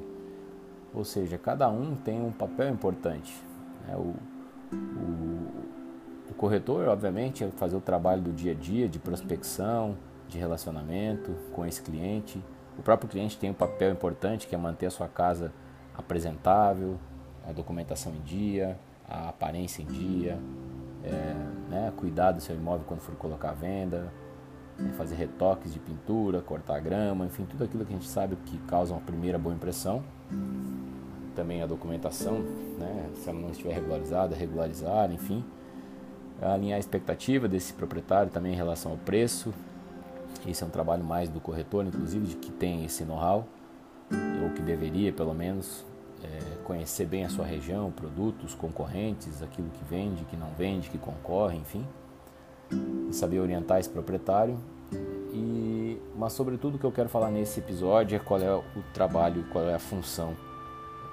Ou 0.95 1.05
seja, 1.05 1.39
cada 1.39 1.69
um 1.71 1.95
tem 1.95 2.21
um 2.21 2.33
papel 2.33 2.69
importante. 2.69 3.35
Né? 3.87 3.97
O, 3.97 4.15
o, 4.75 5.49
o 6.33 6.35
corretor, 6.35 6.89
obviamente, 6.89 7.45
é 7.45 7.51
fazer 7.51 7.77
o 7.77 7.81
trabalho 7.81 8.23
do 8.23 8.33
dia 8.33 8.53
a 8.53 8.55
dia 8.55 8.89
de 8.89 8.99
prospecção, 8.99 9.99
de 10.27 10.39
relacionamento 10.39 11.31
com 11.53 11.65
esse 11.67 11.83
cliente. 11.83 12.43
O 12.79 12.83
próprio 12.83 13.09
cliente 13.09 13.37
tem 13.39 13.51
um 13.51 13.55
papel 13.55 13.93
importante 13.93 14.47
que 14.47 14.55
é 14.55 14.59
manter 14.59 14.87
a 14.87 14.91
sua 14.91 15.09
casa 15.09 15.53
apresentável, 15.95 16.99
a 17.47 17.53
documentação 17.53 18.15
em 18.15 18.23
dia, 18.23 18.79
a 19.07 19.29
aparência 19.29 19.83
em 19.83 19.87
dia, 19.87 20.39
é, 21.05 21.35
né, 21.69 21.93
cuidar 21.99 22.33
do 22.33 22.41
seu 22.41 22.57
imóvel 22.57 22.87
quando 22.89 23.01
for 23.01 23.15
colocar 23.17 23.51
à 23.51 23.55
venda, 23.55 24.11
é, 24.81 24.89
fazer 24.93 25.17
retoques 25.17 25.71
de 25.71 25.79
pintura, 25.79 26.41
cortar 26.41 26.81
grama, 26.81 27.27
enfim, 27.27 27.45
tudo 27.45 27.62
aquilo 27.65 27.85
que 27.85 27.93
a 27.93 27.97
gente 27.97 28.09
sabe 28.09 28.37
que 28.37 28.57
causa 28.61 28.95
uma 28.95 29.03
primeira 29.03 29.39
boa 29.39 29.55
impressão. 29.55 30.03
Também 31.37 31.62
a 31.62 31.67
documentação, 31.67 32.39
né, 32.79 33.11
se 33.17 33.29
ela 33.29 33.39
não 33.39 33.51
estiver 33.51 33.75
regularizada, 33.75 34.35
regularizar, 34.35 35.12
enfim. 35.12 35.45
Alinhar 36.41 36.77
a 36.77 36.81
expectativa 36.81 37.47
desse 37.47 37.73
proprietário 37.73 38.31
também 38.31 38.53
em 38.53 38.57
relação 38.57 38.93
ao 38.93 38.99
preço, 38.99 39.53
esse 40.47 40.62
é 40.62 40.67
um 40.67 40.71
trabalho 40.71 41.05
mais 41.05 41.29
do 41.29 41.41
corretor, 41.41 41.87
inclusive, 41.87 42.27
de 42.27 42.37
que 42.37 42.51
tem 42.51 42.85
esse 42.85 43.05
know-how, 43.05 43.47
ou 44.43 44.51
que 44.51 44.61
deveria, 44.61 45.12
pelo 45.12 45.33
menos, 45.33 45.85
é, 46.23 46.57
conhecer 46.65 47.07
bem 47.07 47.25
a 47.25 47.29
sua 47.29 47.45
região, 47.45 47.91
produtos, 47.93 48.55
concorrentes, 48.55 49.43
aquilo 49.43 49.69
que 49.71 49.85
vende, 49.85 50.25
que 50.25 50.37
não 50.37 50.51
vende, 50.59 50.91
que 50.91 50.99
concorre, 50.99 51.57
enfim. 51.59 51.87
E 53.09 53.12
saber 53.12 53.39
orientar 53.39 53.79
esse 53.79 53.89
proprietário. 53.89 54.59
E, 55.33 56.01
mas, 56.17 56.33
sobretudo, 56.33 56.75
o 56.75 56.79
que 56.79 56.85
eu 56.85 56.93
quero 56.93 57.09
falar 57.09 57.31
nesse 57.31 57.61
episódio 57.61 58.17
é 58.17 58.19
qual 58.19 58.41
é 58.41 58.53
o 58.53 58.65
trabalho, 58.93 59.45
qual 59.53 59.65
é 59.65 59.75
a 59.75 59.79
função 59.79 60.35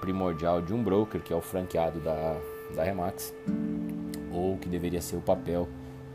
primordial 0.01 0.61
de 0.61 0.73
um 0.73 0.83
broker, 0.83 1.21
que 1.21 1.31
é 1.31 1.35
o 1.35 1.41
franqueado 1.41 1.99
da, 1.99 2.38
da 2.75 2.83
Remax, 2.83 3.33
ou 4.31 4.57
que 4.57 4.69
deveria 4.69 5.01
ser 5.01 5.17
o 5.17 5.21
papel 5.21 5.67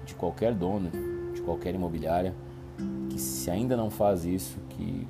de 0.04 0.14
qualquer 0.14 0.54
dono, 0.54 0.90
de 1.32 1.40
qualquer 1.42 1.74
imobiliária 1.74 2.34
que 3.14 3.20
se 3.20 3.50
ainda 3.50 3.76
não 3.76 3.90
faz 3.90 4.24
isso, 4.24 4.58
que 4.70 5.06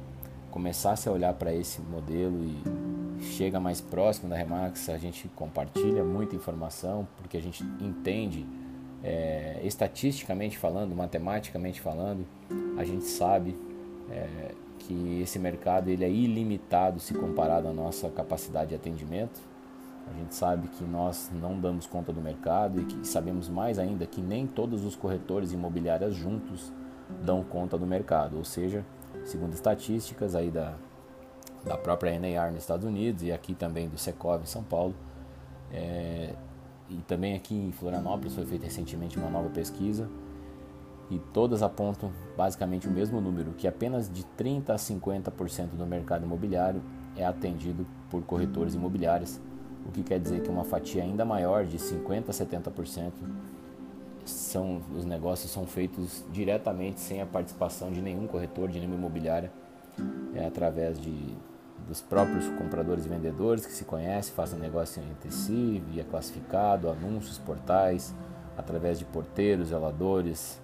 começasse 0.51 1.09
a 1.09 1.13
olhar 1.13 1.35
para 1.35 1.55
esse 1.55 1.81
modelo 1.81 2.45
e 2.45 3.23
chega 3.23 3.59
mais 3.59 3.81
próximo 3.81 4.29
da 4.29 4.37
Remax, 4.37 4.89
a 4.89 4.99
gente 4.99 5.29
compartilha 5.35 6.05
muita 6.05 6.37
informação, 6.37 7.09
porque 7.17 7.37
a 7.37 7.41
gente 7.41 7.65
entende, 7.81 8.47
é, 9.03 9.61
estatisticamente 9.65 10.59
falando, 10.59 10.95
matematicamente 10.95 11.81
falando, 11.81 12.27
a 12.77 12.85
gente 12.85 13.05
sabe 13.05 13.57
é, 14.11 14.53
que 14.79 15.21
esse 15.23 15.39
mercado 15.39 15.89
ele 15.89 16.05
é 16.05 16.11
ilimitado 16.11 17.01
se 17.01 17.15
comparado 17.15 17.69
à 17.69 17.73
nossa 17.73 18.11
capacidade 18.11 18.71
de 18.71 18.75
atendimento. 18.75 19.41
A 20.11 20.13
gente 20.19 20.35
sabe 20.35 20.69
que 20.69 20.85
nós 20.85 21.31
não 21.33 21.59
damos 21.59 21.87
conta 21.87 22.13
do 22.13 22.21
mercado 22.21 22.81
e 22.81 22.85
que 22.85 23.07
sabemos 23.07 23.49
mais 23.49 23.79
ainda 23.79 24.07
que 24.07 24.21
nem 24.21 24.47
todos 24.47 24.85
os 24.85 24.95
corretores 24.95 25.53
imobiliários 25.53 26.15
juntos 26.15 26.73
dão 27.23 27.43
conta 27.43 27.79
do 27.79 27.87
mercado, 27.87 28.37
ou 28.37 28.45
seja, 28.45 28.85
segundo 29.25 29.55
estatísticas 29.55 30.35
aí 30.35 30.51
da, 30.51 30.75
da 31.65 31.77
própria 31.77 32.19
NAR 32.19 32.51
nos 32.51 32.63
Estados 32.63 32.85
Unidos 32.85 33.23
e 33.23 33.33
aqui 33.33 33.55
também 33.55 33.89
do 33.89 33.99
Secov 33.99 34.43
em 34.43 34.47
São 34.47 34.63
Paulo, 34.63 34.95
é, 35.73 36.35
e 36.89 36.97
também 37.07 37.35
aqui 37.35 37.55
em 37.55 37.73
Florianópolis 37.73 38.35
foi 38.35 38.45
feita 38.47 38.65
recentemente 38.65 39.19
uma 39.19 39.31
nova 39.31 39.49
pesquisa 39.49 40.09
e 41.11 41.19
todas 41.19 41.63
apontam 41.63 42.11
basicamente 42.37 42.89
o 42.89 42.91
mesmo 42.91 43.21
número, 43.21 43.53
que 43.53 43.67
apenas 43.67 44.11
de 44.11 44.25
30 44.25 44.73
a 44.73 44.77
50% 44.77 45.69
do 45.77 45.87
mercado 45.87 46.25
imobiliário 46.25 46.83
é 47.17 47.25
atendido 47.25 47.87
por 48.11 48.23
corretores 48.23 48.75
imobiliários, 48.75 49.41
o 49.87 49.93
que 49.93 50.03
quer 50.03 50.19
dizer 50.19 50.43
que 50.43 50.49
uma 50.49 50.65
fatia 50.65 51.03
ainda 51.03 51.25
maior 51.25 51.65
de 51.65 51.79
50 51.79 52.31
a 52.31 52.35
70% 52.35 53.13
são 54.25 54.81
os 54.97 55.05
negócios 55.05 55.51
são 55.51 55.67
feitos 55.67 56.25
diretamente 56.33 57.01
sem 57.01 57.21
a 57.21 57.27
participação 57.27 57.93
de 57.93 58.01
nenhum 58.01 58.27
corretor, 58.27 58.69
de 58.69 58.79
nenhuma 58.79 58.97
imobiliária, 58.97 59.53
é 60.35 60.47
através 60.47 60.99
de 60.99 61.35
dos 61.87 62.01
próprios 62.01 62.49
compradores 62.57 63.05
e 63.05 63.09
vendedores 63.09 63.67
que 63.67 63.73
se 63.73 63.85
conhecem, 63.85 64.35
fazem 64.35 64.59
negócio 64.59 65.03
entre 65.03 65.31
si, 65.31 65.83
via 65.91 66.03
classificado, 66.03 66.89
anúncios, 66.89 67.39
portais, 67.39 68.15
através 68.57 68.99
de 68.99 69.05
porteiros, 69.05 69.69
zeladores, 69.69 70.61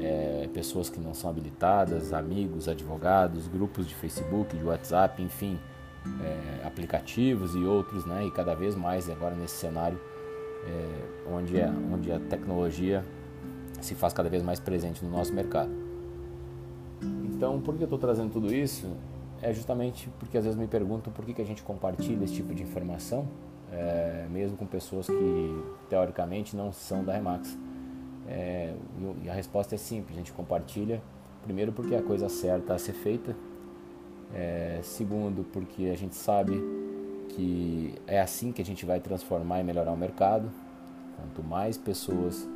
é, 0.00 0.48
pessoas 0.52 0.88
que 0.88 0.98
não 0.98 1.14
são 1.14 1.30
habilitadas, 1.30 2.12
amigos, 2.12 2.68
advogados, 2.68 3.46
grupos 3.46 3.86
de 3.86 3.94
Facebook, 3.94 4.56
de 4.56 4.64
WhatsApp, 4.64 5.22
enfim, 5.22 5.58
é, 6.22 6.66
aplicativos 6.66 7.54
e 7.54 7.64
outros, 7.64 8.04
né? 8.04 8.26
E 8.26 8.30
cada 8.30 8.54
vez 8.54 8.74
mais 8.74 9.08
agora 9.08 9.34
nesse 9.34 9.56
cenário 9.56 9.98
é, 10.66 11.30
onde, 11.30 11.58
é, 11.58 11.70
onde 11.92 12.10
a 12.10 12.18
tecnologia 12.18 13.04
se 13.80 13.94
faz 13.94 14.12
cada 14.12 14.28
vez 14.28 14.42
mais 14.42 14.58
presente 14.58 15.04
no 15.04 15.10
nosso 15.10 15.32
mercado. 15.32 15.70
Então, 17.24 17.60
por 17.60 17.76
que 17.76 17.82
eu 17.82 17.86
estou 17.86 17.98
trazendo 17.98 18.32
tudo 18.32 18.52
isso? 18.52 18.90
É 19.42 19.52
justamente 19.52 20.08
porque 20.18 20.38
às 20.38 20.44
vezes 20.44 20.58
me 20.58 20.66
perguntam 20.66 21.12
por 21.12 21.24
que, 21.24 21.34
que 21.34 21.42
a 21.42 21.44
gente 21.44 21.62
compartilha 21.62 22.24
esse 22.24 22.34
tipo 22.34 22.54
de 22.54 22.62
informação, 22.62 23.28
é, 23.70 24.26
mesmo 24.30 24.56
com 24.56 24.64
pessoas 24.64 25.06
que 25.06 25.64
teoricamente 25.88 26.56
não 26.56 26.72
são 26.72 27.04
da 27.04 27.12
Remax. 27.12 27.58
É, 28.26 28.74
e 29.22 29.28
a 29.28 29.34
resposta 29.34 29.74
é 29.74 29.78
simples: 29.78 30.16
a 30.16 30.18
gente 30.18 30.32
compartilha, 30.32 31.02
primeiro, 31.42 31.72
porque 31.72 31.94
é 31.94 31.98
a 31.98 32.02
coisa 32.02 32.28
certa 32.28 32.74
a 32.74 32.78
ser 32.78 32.94
feita, 32.94 33.36
é, 34.34 34.80
segundo, 34.82 35.44
porque 35.52 35.86
a 35.86 35.96
gente 35.96 36.16
sabe 36.16 36.60
que 37.28 37.94
é 38.06 38.20
assim 38.20 38.52
que 38.52 38.60
a 38.60 38.64
gente 38.64 38.84
vai 38.84 39.00
transformar 39.00 39.60
e 39.60 39.64
melhorar 39.64 39.92
o 39.92 39.96
mercado. 39.96 40.50
Quanto 41.16 41.42
mais 41.42 41.78
pessoas 41.78 42.48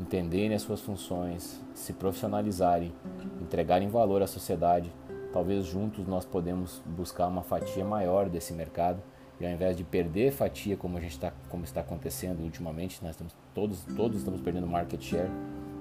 entenderem 0.00 0.54
as 0.54 0.62
suas 0.62 0.80
funções, 0.80 1.60
se 1.74 1.92
profissionalizarem, 1.92 2.92
entregarem 3.40 3.88
valor 3.88 4.22
à 4.22 4.26
sociedade, 4.26 4.92
talvez 5.32 5.66
juntos 5.66 6.06
nós 6.06 6.24
podemos 6.24 6.82
buscar 6.86 7.26
uma 7.26 7.42
fatia 7.42 7.84
maior 7.84 8.28
desse 8.28 8.52
mercado 8.52 9.02
E 9.38 9.44
ao 9.44 9.52
invés 9.52 9.76
de 9.76 9.84
perder 9.84 10.32
fatia 10.32 10.76
como 10.78 10.96
a 10.96 11.00
gente 11.00 11.12
está 11.12 11.30
como 11.50 11.62
está 11.62 11.82
acontecendo 11.82 12.42
ultimamente, 12.42 13.02
nós 13.02 13.10
estamos 13.10 13.34
todos 13.54 13.84
todos 13.94 14.18
estamos 14.18 14.40
perdendo 14.40 14.66
market 14.66 15.02
share, 15.02 15.30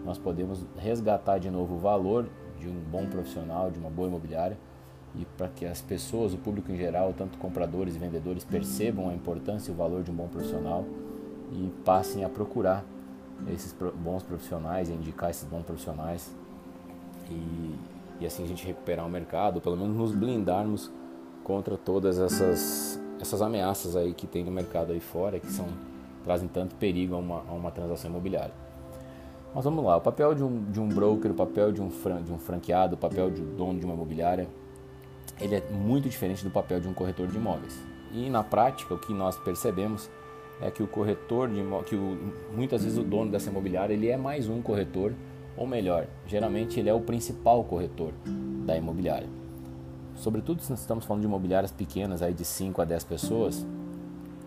nós 0.04 0.18
podemos 0.18 0.66
resgatar 0.78 1.38
de 1.40 1.50
novo 1.50 1.76
o 1.76 1.78
valor 1.78 2.28
de 2.60 2.68
um 2.68 2.82
bom 2.92 3.06
profissional, 3.08 3.72
de 3.72 3.80
uma 3.80 3.90
boa 3.90 4.10
imobiliária 4.10 4.58
e 5.20 5.26
para 5.38 5.48
que 5.48 5.66
as 5.66 5.82
pessoas, 5.82 6.34
o 6.34 6.38
público 6.38 6.72
em 6.72 6.78
geral, 6.78 7.14
tanto 7.18 7.38
compradores 7.38 7.96
e 7.96 8.00
vendedores, 8.00 8.44
percebam 8.44 9.10
a 9.10 9.14
importância 9.14 9.72
e 9.72 9.74
o 9.74 9.78
valor 9.78 10.04
de 10.04 10.12
um 10.12 10.14
bom 10.14 10.28
profissional 10.28 10.86
e 11.52 11.72
passem 11.84 12.24
a 12.24 12.30
procurar 12.30 12.84
esses 13.54 13.76
bons 13.96 14.24
profissionais, 14.24 14.90
a 14.90 14.94
indicar 14.94 15.30
esses 15.30 15.44
bons 15.44 15.64
profissionais 15.64 16.34
e, 17.30 17.76
e 18.20 18.26
assim 18.26 18.44
a 18.44 18.48
gente 18.48 18.66
recuperar 18.66 19.06
o 19.06 19.10
mercado, 19.10 19.62
pelo 19.62 19.76
menos 19.76 19.96
nos 19.96 20.12
blindarmos 20.12 20.92
contra 21.44 21.78
todas 21.78 22.18
essas, 22.18 23.00
essas 23.20 23.42
ameaças 23.42 23.96
aí 23.96 24.14
que 24.14 24.26
tem 24.26 24.44
no 24.44 24.52
mercado 24.52 24.92
aí 24.92 25.00
fora, 25.00 25.40
que 25.40 25.52
são 25.52 25.68
trazem 26.24 26.48
tanto 26.48 26.76
perigo 26.76 27.14
a 27.14 27.20
uma, 27.20 27.44
a 27.48 27.54
uma 27.54 27.70
transação 27.70 28.10
imobiliária. 28.10 28.54
Mas 29.54 29.64
vamos 29.64 29.86
lá, 29.86 29.96
o 29.96 30.02
papel 30.02 30.34
de 30.34 30.44
um, 30.44 30.64
de 30.64 30.82
um 30.82 30.90
broker, 30.90 31.32
o 31.32 31.36
papel 31.36 31.72
de 31.72 31.82
um, 31.82 31.90
fran, 31.90 32.22
de 32.22 32.34
um 32.34 32.38
franqueado, 32.38 32.96
o 32.96 32.98
papel 32.98 33.30
de 33.30 33.42
um 33.42 33.56
dono 33.56 33.80
de 33.80 33.86
uma 33.86 33.94
imobiliária, 33.94 34.50
ele 35.40 35.56
é 35.56 35.64
muito 35.72 36.10
diferente 36.10 36.44
do 36.44 36.50
papel 36.50 36.80
de 36.80 36.88
um 36.88 36.94
corretor 36.94 37.28
de 37.28 37.38
imóveis. 37.38 37.78
E 38.12 38.30
na 38.30 38.44
prática, 38.44 38.94
o 38.94 38.98
que 38.98 39.14
nós 39.14 39.38
percebemos 39.38 40.10
é 40.62 40.72
que 40.72 40.82
o 40.82 40.88
corretor 40.88 41.50
de 41.50 41.62
que 41.86 41.96
o, 41.96 42.34
muitas 42.56 42.84
vezes 42.84 42.98
o 42.98 43.04
dono 43.04 43.32
dessa 43.32 43.50
imobiliária 43.50 43.94
ele 43.94 44.10
é 44.10 44.16
mais 44.16 44.48
um 44.48 44.62
corretor, 44.62 45.14
ou 45.58 45.68
melhor, 45.68 46.08
geralmente 46.26 46.80
ele 46.80 46.90
é 46.90 46.94
o 46.94 47.02
principal 47.02 47.64
corretor 47.64 48.14
da 48.66 48.76
imobiliária. 48.76 49.28
Sobretudo 50.16 50.62
se 50.62 50.70
nós 50.70 50.80
estamos 50.80 51.04
falando 51.04 51.22
de 51.22 51.28
imobiliárias 51.28 51.72
pequenas, 51.72 52.22
aí 52.22 52.34
de 52.34 52.46
5 52.46 52.82
a 52.82 52.86
10 52.86 53.04
pessoas, 53.04 53.66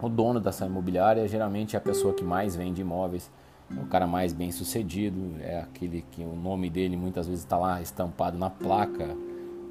o 0.01 0.09
dono 0.09 0.41
dessa 0.41 0.65
imobiliária 0.65 1.29
geralmente 1.29 1.77
é 1.77 1.79
a 1.79 1.83
pessoa 1.83 2.15
que 2.15 2.25
mais 2.25 2.57
vende 2.57 2.81
imóveis, 2.81 3.31
é 3.71 3.81
o 3.83 3.87
cara 3.87 4.07
mais 4.07 4.33
bem 4.33 4.51
sucedido, 4.51 5.37
é 5.41 5.61
aquele 5.61 6.03
que 6.11 6.23
o 6.23 6.35
nome 6.35 6.71
dele 6.71 6.97
muitas 6.97 7.27
vezes 7.27 7.45
está 7.45 7.59
lá 7.59 7.83
estampado 7.83 8.39
na 8.39 8.49
placa 8.49 9.15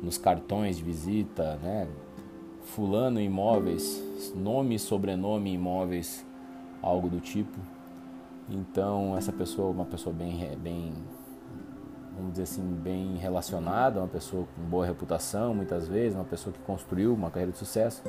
nos 0.02 0.18
cartões 0.18 0.78
de 0.78 0.84
visita, 0.84 1.58
né? 1.62 1.88
Fulano 2.62 3.20
Imóveis, 3.20 4.04
nome, 4.36 4.78
sobrenome 4.78 5.54
Imóveis, 5.54 6.26
algo 6.82 7.10
do 7.10 7.20
tipo. 7.20 7.58
Então 8.50 9.16
essa 9.18 9.32
pessoa 9.32 9.72
uma 9.72 9.86
pessoa 9.86 10.14
bem, 10.14 10.56
bem, 10.58 10.94
vamos 12.16 12.32
dizer 12.32 12.44
assim, 12.44 12.62
bem 12.62 13.16
relacionada, 13.18 14.00
uma 14.00 14.08
pessoa 14.08 14.46
com 14.56 14.62
boa 14.64 14.86
reputação, 14.86 15.54
muitas 15.54 15.88
vezes, 15.88 16.16
uma 16.16 16.26
pessoa 16.26 16.54
que 16.54 16.60
construiu 16.60 17.14
uma 17.14 17.30
carreira 17.30 17.52
de 17.52 17.58
sucesso 17.58 18.04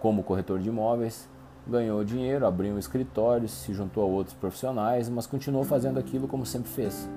como 0.00 0.22
corretor 0.22 0.60
de 0.60 0.68
imóveis, 0.68 1.28
ganhou 1.66 2.04
dinheiro, 2.04 2.46
abriu 2.46 2.74
um 2.74 2.78
escritório, 2.78 3.48
se 3.48 3.72
juntou 3.72 4.02
a 4.02 4.06
outros 4.06 4.36
profissionais, 4.36 5.08
mas 5.08 5.26
continuou 5.26 5.64
fazendo 5.64 5.98
aquilo 5.98 6.28
como 6.28 6.46
sempre 6.46 6.70
fez 6.70 7.08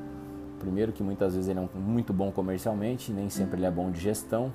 Primeiro 0.60 0.92
que 0.92 1.02
muitas 1.02 1.36
vezes 1.36 1.50
ele 1.50 1.60
é 1.60 1.70
muito 1.78 2.12
bom 2.12 2.32
comercialmente, 2.32 3.12
nem 3.12 3.30
sempre 3.30 3.58
ele 3.58 3.66
é 3.66 3.72
bom 3.72 3.90
de 3.90 4.00
gestão, 4.00 4.54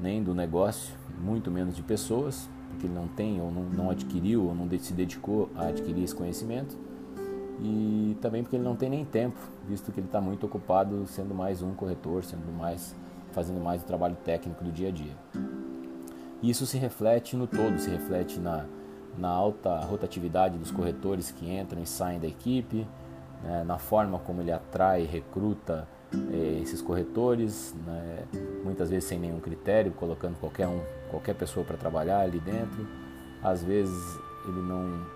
nem 0.00 0.22
do 0.22 0.34
negócio, 0.34 0.94
muito 1.20 1.50
menos 1.50 1.76
de 1.76 1.82
pessoas, 1.82 2.48
porque 2.70 2.86
ele 2.86 2.94
não 2.94 3.06
tem 3.06 3.40
ou 3.40 3.52
não, 3.52 3.62
não 3.62 3.90
adquiriu 3.90 4.46
ou 4.46 4.54
não 4.54 4.68
se 4.78 4.92
dedicou 4.92 5.50
a 5.54 5.66
adquirir 5.66 6.02
esse 6.02 6.14
conhecimento. 6.14 6.76
E 7.60 8.16
também 8.20 8.42
porque 8.42 8.56
ele 8.56 8.64
não 8.64 8.74
tem 8.74 8.90
nem 8.90 9.04
tempo, 9.04 9.38
visto 9.68 9.92
que 9.92 10.00
ele 10.00 10.06
está 10.06 10.20
muito 10.20 10.44
ocupado 10.44 11.06
sendo 11.06 11.34
mais 11.34 11.62
um 11.62 11.72
corretor, 11.72 12.24
sendo 12.24 12.50
mais 12.52 12.94
fazendo 13.32 13.60
mais 13.60 13.82
o 13.82 13.84
trabalho 13.84 14.16
técnico 14.24 14.62
do 14.64 14.70
dia 14.70 14.88
a 14.88 14.92
dia. 14.92 15.12
Isso 16.42 16.66
se 16.66 16.78
reflete 16.78 17.36
no 17.36 17.46
todo, 17.46 17.78
se 17.78 17.90
reflete 17.90 18.38
na, 18.38 18.64
na 19.18 19.28
alta 19.28 19.80
rotatividade 19.80 20.58
dos 20.58 20.70
corretores 20.70 21.30
que 21.30 21.50
entram 21.50 21.82
e 21.82 21.86
saem 21.86 22.20
da 22.20 22.26
equipe, 22.26 22.86
né, 23.44 23.62
na 23.64 23.78
forma 23.78 24.18
como 24.18 24.40
ele 24.40 24.50
atrai 24.50 25.04
recruta 25.04 25.86
eh, 26.32 26.60
esses 26.62 26.80
corretores, 26.80 27.74
né, 27.86 28.24
muitas 28.64 28.90
vezes 28.90 29.04
sem 29.04 29.18
nenhum 29.18 29.38
critério, 29.38 29.92
colocando 29.92 30.38
qualquer 30.40 30.66
um, 30.66 30.80
qualquer 31.10 31.34
pessoa 31.34 31.64
para 31.64 31.76
trabalhar 31.76 32.20
ali 32.20 32.40
dentro. 32.40 32.86
Às 33.42 33.62
vezes 33.62 34.18
ele 34.48 34.62
não, 34.62 35.06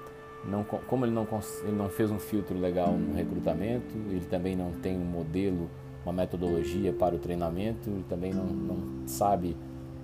não 0.44 0.64
como 0.64 1.04
ele 1.04 1.12
não, 1.12 1.26
ele 1.62 1.76
não 1.76 1.88
fez 1.88 2.10
um 2.10 2.18
filtro 2.18 2.58
legal 2.58 2.92
no 2.92 3.14
recrutamento, 3.14 3.96
ele 4.10 4.26
também 4.26 4.54
não 4.54 4.72
tem 4.72 4.96
um 4.96 5.04
modelo, 5.04 5.70
uma 6.04 6.12
metodologia 6.12 6.92
para 6.92 7.14
o 7.14 7.18
treinamento, 7.18 7.88
ele 7.88 8.04
também 8.08 8.32
não, 8.32 8.44
não 8.44 9.08
sabe 9.08 9.56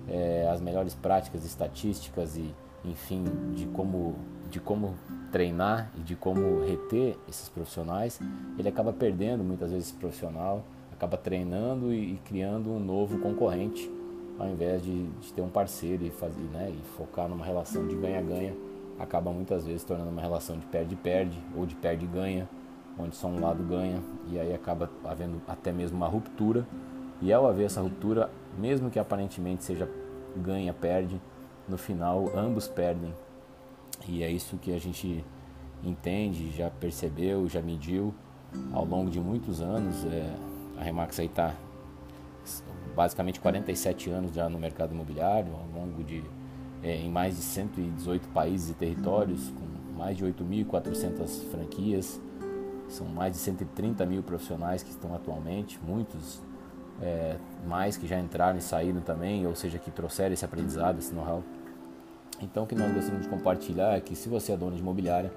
eh, 0.07 0.47
as 0.51 0.61
melhores 0.61 0.93
práticas 0.93 1.45
estatísticas 1.45 2.37
e, 2.37 2.53
enfim, 2.83 3.23
de 3.53 3.65
como, 3.67 4.15
de 4.49 4.59
como 4.59 4.95
treinar 5.31 5.91
e 5.97 6.01
de 6.01 6.15
como 6.15 6.63
reter 6.63 7.17
esses 7.27 7.49
profissionais, 7.49 8.19
ele 8.57 8.69
acaba 8.69 8.93
perdendo 8.93 9.43
muitas 9.43 9.71
vezes 9.71 9.89
esse 9.89 9.97
profissional, 9.97 10.63
acaba 10.91 11.17
treinando 11.17 11.93
e, 11.93 12.13
e 12.13 12.21
criando 12.25 12.71
um 12.71 12.79
novo 12.79 13.19
concorrente, 13.19 13.91
ao 14.39 14.47
invés 14.47 14.83
de, 14.83 15.07
de 15.07 15.33
ter 15.33 15.41
um 15.41 15.49
parceiro 15.49 16.03
e, 16.05 16.09
fazer, 16.09 16.41
né, 16.53 16.71
e 16.71 16.97
focar 16.97 17.27
numa 17.27 17.45
relação 17.45 17.87
de 17.87 17.95
ganha-ganha, 17.95 18.53
acaba 18.99 19.31
muitas 19.31 19.65
vezes 19.65 19.83
tornando 19.83 20.09
uma 20.09 20.21
relação 20.21 20.57
de 20.57 20.65
perde-perde 20.67 21.37
ou 21.55 21.65
de 21.65 21.75
perde-ganha, 21.75 22.47
onde 22.97 23.15
só 23.15 23.27
um 23.27 23.39
lado 23.39 23.61
ganha 23.63 24.01
e 24.29 24.39
aí 24.39 24.53
acaba 24.53 24.89
havendo 25.03 25.41
até 25.47 25.71
mesmo 25.71 25.97
uma 25.97 26.07
ruptura. 26.07 26.65
E 27.21 27.31
ao 27.31 27.47
haver 27.47 27.65
essa 27.65 27.81
ruptura, 27.81 28.29
mesmo 28.57 28.89
que 28.89 28.99
aparentemente 28.99 29.63
seja 29.63 29.89
ganha-perde, 30.35 31.19
no 31.67 31.77
final 31.77 32.31
ambos 32.35 32.67
perdem 32.67 33.13
e 34.07 34.23
é 34.23 34.31
isso 34.31 34.57
que 34.57 34.73
a 34.73 34.79
gente 34.79 35.23
entende, 35.83 36.51
já 36.51 36.69
percebeu, 36.69 37.47
já 37.47 37.61
mediu 37.61 38.13
ao 38.73 38.85
longo 38.85 39.09
de 39.09 39.19
muitos 39.19 39.61
anos. 39.61 40.05
É, 40.05 40.35
a 40.77 40.83
Remax 40.83 41.19
aí 41.19 41.27
está 41.27 41.53
basicamente 42.95 43.39
47 43.39 44.09
anos 44.09 44.33
já 44.33 44.49
no 44.49 44.59
mercado 44.59 44.93
imobiliário, 44.93 45.51
ao 45.53 45.81
longo 45.81 46.03
de 46.03 46.23
é, 46.83 46.95
em 46.97 47.09
mais 47.09 47.35
de 47.35 47.41
118 47.41 48.29
países 48.29 48.69
e 48.69 48.73
territórios, 48.73 49.49
com 49.51 49.97
mais 49.97 50.17
de 50.17 50.25
8.400 50.25 51.49
franquias, 51.49 52.21
são 52.87 53.07
mais 53.07 53.33
de 53.33 53.39
130 53.39 54.05
mil 54.05 54.21
profissionais 54.21 54.83
que 54.83 54.91
estão 54.91 55.15
atualmente, 55.15 55.79
muitos 55.83 56.41
é, 57.01 57.37
mais 57.65 57.97
que 57.97 58.07
já 58.07 58.19
entraram 58.19 58.57
e 58.57 58.61
saíram 58.61 59.01
também, 59.01 59.45
ou 59.47 59.55
seja, 59.55 59.79
que 59.79 59.89
trouxeram 59.89 60.33
esse 60.33 60.45
aprendizado, 60.45 60.99
esse 60.99 61.13
know-how. 61.13 61.43
Então, 62.41 62.63
o 62.63 62.67
que 62.67 62.75
nós 62.75 62.91
gostaríamos 62.93 63.23
de 63.23 63.29
compartilhar 63.29 63.95
é 63.95 64.01
que 64.01 64.15
se 64.15 64.27
você 64.27 64.51
é 64.51 64.57
dono 64.57 64.75
de 64.75 64.81
imobiliária, 64.81 65.31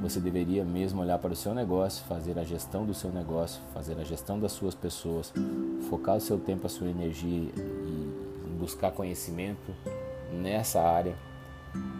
você 0.00 0.18
deveria 0.18 0.64
mesmo 0.64 1.00
olhar 1.02 1.18
para 1.18 1.32
o 1.32 1.36
seu 1.36 1.54
negócio, 1.54 2.04
fazer 2.06 2.38
a 2.38 2.44
gestão 2.44 2.84
do 2.84 2.94
seu 2.94 3.10
negócio, 3.10 3.60
fazer 3.72 3.98
a 4.00 4.04
gestão 4.04 4.40
das 4.40 4.52
suas 4.52 4.74
pessoas, 4.74 5.32
focar 5.88 6.16
o 6.16 6.20
seu 6.20 6.38
tempo, 6.38 6.66
a 6.66 6.70
sua 6.70 6.88
energia 6.88 7.50
e 7.56 8.12
buscar 8.58 8.90
conhecimento 8.90 9.74
nessa 10.32 10.80
área 10.80 11.14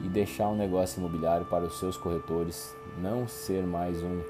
e 0.04 0.08
deixar 0.08 0.48
o 0.48 0.56
negócio 0.56 0.98
imobiliário 0.98 1.46
para 1.46 1.64
os 1.64 1.78
seus 1.78 1.96
corretores, 1.96 2.74
não 2.98 3.28
ser 3.28 3.62
mais 3.64 4.02
um, 4.02 4.22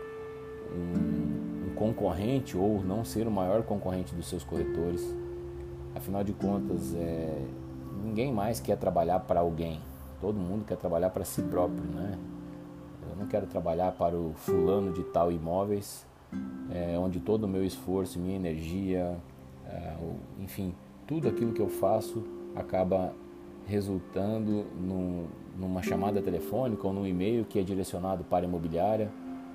um, 0.73 1.71
um 1.71 1.75
concorrente 1.77 2.57
ou 2.57 2.83
não 2.83 3.05
ser 3.05 3.27
o 3.27 3.31
maior 3.31 3.63
concorrente 3.63 4.15
dos 4.15 4.29
seus 4.29 4.43
corretores. 4.43 5.03
Afinal 5.95 6.25
de 6.25 6.33
contas, 6.33 6.93
é, 6.95 7.39
ninguém 8.03 8.33
mais 8.33 8.59
quer 8.59 8.77
trabalhar 8.77 9.21
para 9.21 9.41
alguém 9.41 9.81
Todo 10.21 10.39
mundo 10.39 10.65
quer 10.65 10.77
trabalhar 10.77 11.11
para 11.11 11.25
si 11.25 11.43
próprio, 11.43 11.83
né? 11.83 12.19
Eu 13.11 13.17
não 13.17 13.27
quero 13.27 13.47
trabalhar 13.47 13.93
para 13.93 14.17
o 14.17 14.33
fulano 14.35 14.93
de 14.93 15.03
tal 15.05 15.31
imóveis, 15.31 16.07
é, 16.71 16.99
onde 16.99 17.21
todo 17.21 17.45
o 17.45 17.49
meu 17.49 17.65
esforço, 17.65 18.19
minha 18.19 18.37
energia, 18.37 19.17
é, 19.67 19.95
enfim, 20.41 20.75
tudo 21.07 21.29
aquilo 21.29 21.53
que 21.53 21.61
eu 21.61 21.69
faço 21.69 22.25
acaba 22.55 23.13
resultando 23.67 24.65
num, 24.79 25.27
numa 25.59 25.83
chamada 25.83 26.21
telefônica 26.21 26.87
ou 26.87 26.93
num 26.93 27.07
e-mail 27.07 27.45
que 27.45 27.59
é 27.59 27.63
direcionado 27.63 28.25
para 28.25 28.45
a 28.45 28.49
imobiliária, 28.49 29.11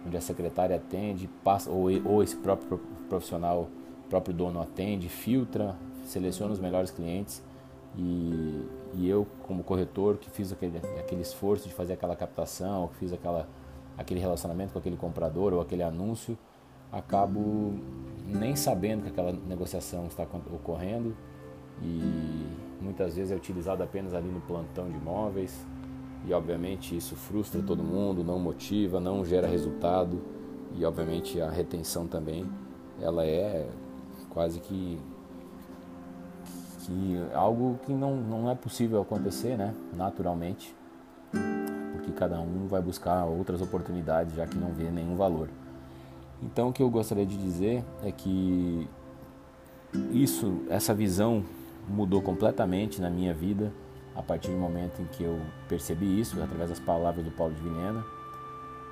onde 0.05 0.17
a 0.17 0.21
secretária 0.21 0.75
atende, 0.75 1.29
passa, 1.43 1.69
ou, 1.69 1.87
ou 2.05 2.23
esse 2.23 2.35
próprio 2.35 2.79
profissional, 3.07 3.67
próprio 4.09 4.33
dono 4.33 4.61
atende, 4.61 5.09
filtra, 5.09 5.75
seleciona 6.03 6.53
os 6.53 6.59
melhores 6.59 6.91
clientes 6.91 7.43
e, 7.97 8.63
e 8.93 9.07
eu, 9.07 9.27
como 9.43 9.63
corretor, 9.63 10.17
que 10.17 10.29
fiz 10.29 10.51
aquele, 10.51 10.77
aquele 10.99 11.21
esforço 11.21 11.67
de 11.67 11.73
fazer 11.73 11.93
aquela 11.93 12.15
captação, 12.15 12.87
que 12.87 12.95
fiz 12.95 13.13
aquela, 13.13 13.47
aquele 13.97 14.19
relacionamento 14.19 14.73
com 14.73 14.79
aquele 14.79 14.97
comprador 14.97 15.53
ou 15.53 15.61
aquele 15.61 15.83
anúncio, 15.83 16.37
acabo 16.91 17.73
nem 18.25 18.55
sabendo 18.55 19.03
que 19.03 19.09
aquela 19.09 19.31
negociação 19.31 20.07
está 20.07 20.23
ocorrendo 20.53 21.15
e 21.81 22.47
muitas 22.81 23.15
vezes 23.15 23.31
é 23.31 23.35
utilizado 23.35 23.83
apenas 23.83 24.13
ali 24.13 24.27
no 24.27 24.41
plantão 24.41 24.89
de 24.89 24.97
imóveis 24.97 25.65
e 26.25 26.33
obviamente 26.33 26.95
isso 26.95 27.15
frustra 27.15 27.61
todo 27.61 27.83
mundo, 27.83 28.23
não 28.23 28.39
motiva, 28.39 28.99
não 28.99 29.23
gera 29.23 29.47
resultado 29.47 30.21
e 30.75 30.83
obviamente 30.83 31.39
a 31.39 31.49
retenção 31.49 32.07
também 32.07 32.45
ela 33.01 33.25
é 33.25 33.67
quase 34.29 34.59
que 34.59 34.99
que 36.89 37.23
algo 37.33 37.79
que 37.85 37.93
não, 37.93 38.15
não 38.15 38.49
é 38.49 38.55
possível 38.55 39.01
acontecer, 39.01 39.55
né, 39.55 39.73
naturalmente. 39.95 40.75
porque 41.93 42.11
cada 42.11 42.39
um 42.39 42.67
vai 42.67 42.81
buscar 42.81 43.25
outras 43.25 43.61
oportunidades 43.61 44.35
já 44.35 44.47
que 44.47 44.57
não 44.57 44.73
vê 44.73 44.89
nenhum 44.89 45.15
valor. 45.15 45.49
Então 46.41 46.69
o 46.69 46.73
que 46.73 46.81
eu 46.81 46.89
gostaria 46.89 47.25
de 47.25 47.37
dizer 47.37 47.83
é 48.03 48.11
que 48.11 48.87
isso, 50.11 50.63
essa 50.69 50.93
visão 50.93 51.43
mudou 51.87 52.21
completamente 52.21 53.01
na 53.01 53.09
minha 53.09 53.33
vida 53.33 53.71
a 54.15 54.21
partir 54.21 54.49
do 54.49 54.57
momento 54.57 55.01
em 55.01 55.05
que 55.05 55.23
eu 55.23 55.39
percebi 55.67 56.19
isso 56.19 56.41
através 56.41 56.69
das 56.69 56.79
palavras 56.79 57.23
do 57.23 57.31
Paulo 57.31 57.53
de 57.53 57.61
Vilhena. 57.61 58.03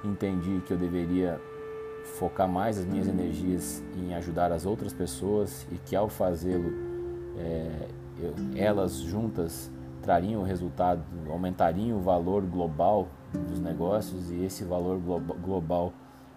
Entendi 0.03 0.62
que 0.65 0.71
eu 0.71 0.77
deveria 0.77 1.39
focar 2.19 2.47
mais 2.47 2.77
as 2.77 2.86
minhas 2.86 3.07
energias 3.07 3.83
em 3.97 4.13
ajudar 4.15 4.51
as 4.51 4.65
outras 4.65 4.93
pessoas 4.93 5.67
e 5.71 5.75
que 5.77 5.95
ao 5.95 6.07
fazê-lo 6.07 6.87
é, 7.38 7.88
elas 8.56 8.95
juntas 8.95 9.71
trariam 10.02 10.41
o 10.41 10.43
resultado, 10.43 11.04
aumentariam 11.30 11.97
o 11.97 12.02
valor 12.02 12.43
global 12.43 13.08
dos 13.34 13.60
negócios 13.60 14.32
e 14.32 14.43
esse 14.43 14.63
valor 14.63 15.00
global 15.41 15.93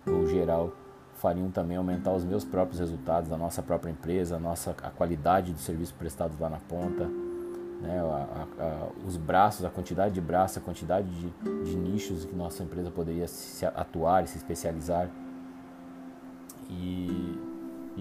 ou 0.07 0.27
geral 0.27 0.73
fariam 1.15 1.51
também 1.51 1.77
aumentar 1.77 2.13
os 2.13 2.25
meus 2.25 2.45
próprios 2.45 2.81
resultados, 2.81 3.29
da 3.29 3.37
nossa 3.37 3.63
própria 3.63 3.91
empresa, 3.91 4.37
a 4.37 4.39
nossa 4.39 4.71
a 4.83 4.91
qualidade 4.91 5.53
do 5.53 5.59
serviço 5.59 5.95
prestado 5.95 6.35
lá 6.41 6.49
na 6.49 6.57
ponta, 6.57 7.05
né, 7.83 8.01
a, 8.01 8.47
a, 8.59 8.89
os 9.07 9.17
braços, 9.17 9.65
a 9.65 9.71
quantidade 9.71 10.15
de 10.15 10.21
braços, 10.21 10.59
a 10.59 10.61
quantidade 10.61 11.09
de, 11.09 11.31
de 11.65 11.77
nichos 11.77 12.25
que 12.25 12.35
nossa 12.35 12.63
empresa 12.63 12.91
poderia 12.91 13.29
se 13.29 13.65
atuar 13.67 14.25
e 14.25 14.29
se 14.29 14.39
especializar. 14.39 15.11
E, 16.71 17.39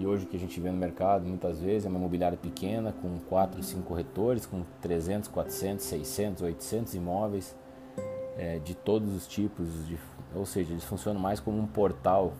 e 0.00 0.06
hoje 0.06 0.24
o 0.24 0.26
que 0.26 0.36
a 0.36 0.40
gente 0.40 0.58
vê 0.58 0.70
no 0.70 0.78
mercado 0.78 1.26
muitas 1.26 1.60
vezes 1.60 1.84
é 1.84 1.88
uma 1.90 1.98
imobiliária 1.98 2.38
pequena 2.38 2.90
com 3.02 3.18
4, 3.28 3.62
5 3.62 3.82
corretores, 3.82 4.46
com 4.46 4.62
300, 4.80 5.28
400, 5.28 5.84
600, 5.84 6.42
800 6.42 6.94
imóveis 6.94 7.54
é, 8.38 8.58
de 8.60 8.74
todos 8.74 9.14
os 9.14 9.26
tipos, 9.26 9.86
de, 9.86 9.98
ou 10.34 10.46
seja, 10.46 10.72
eles 10.72 10.84
funcionam 10.84 11.20
mais 11.20 11.38
como 11.38 11.58
um 11.58 11.66
portal 11.66 12.32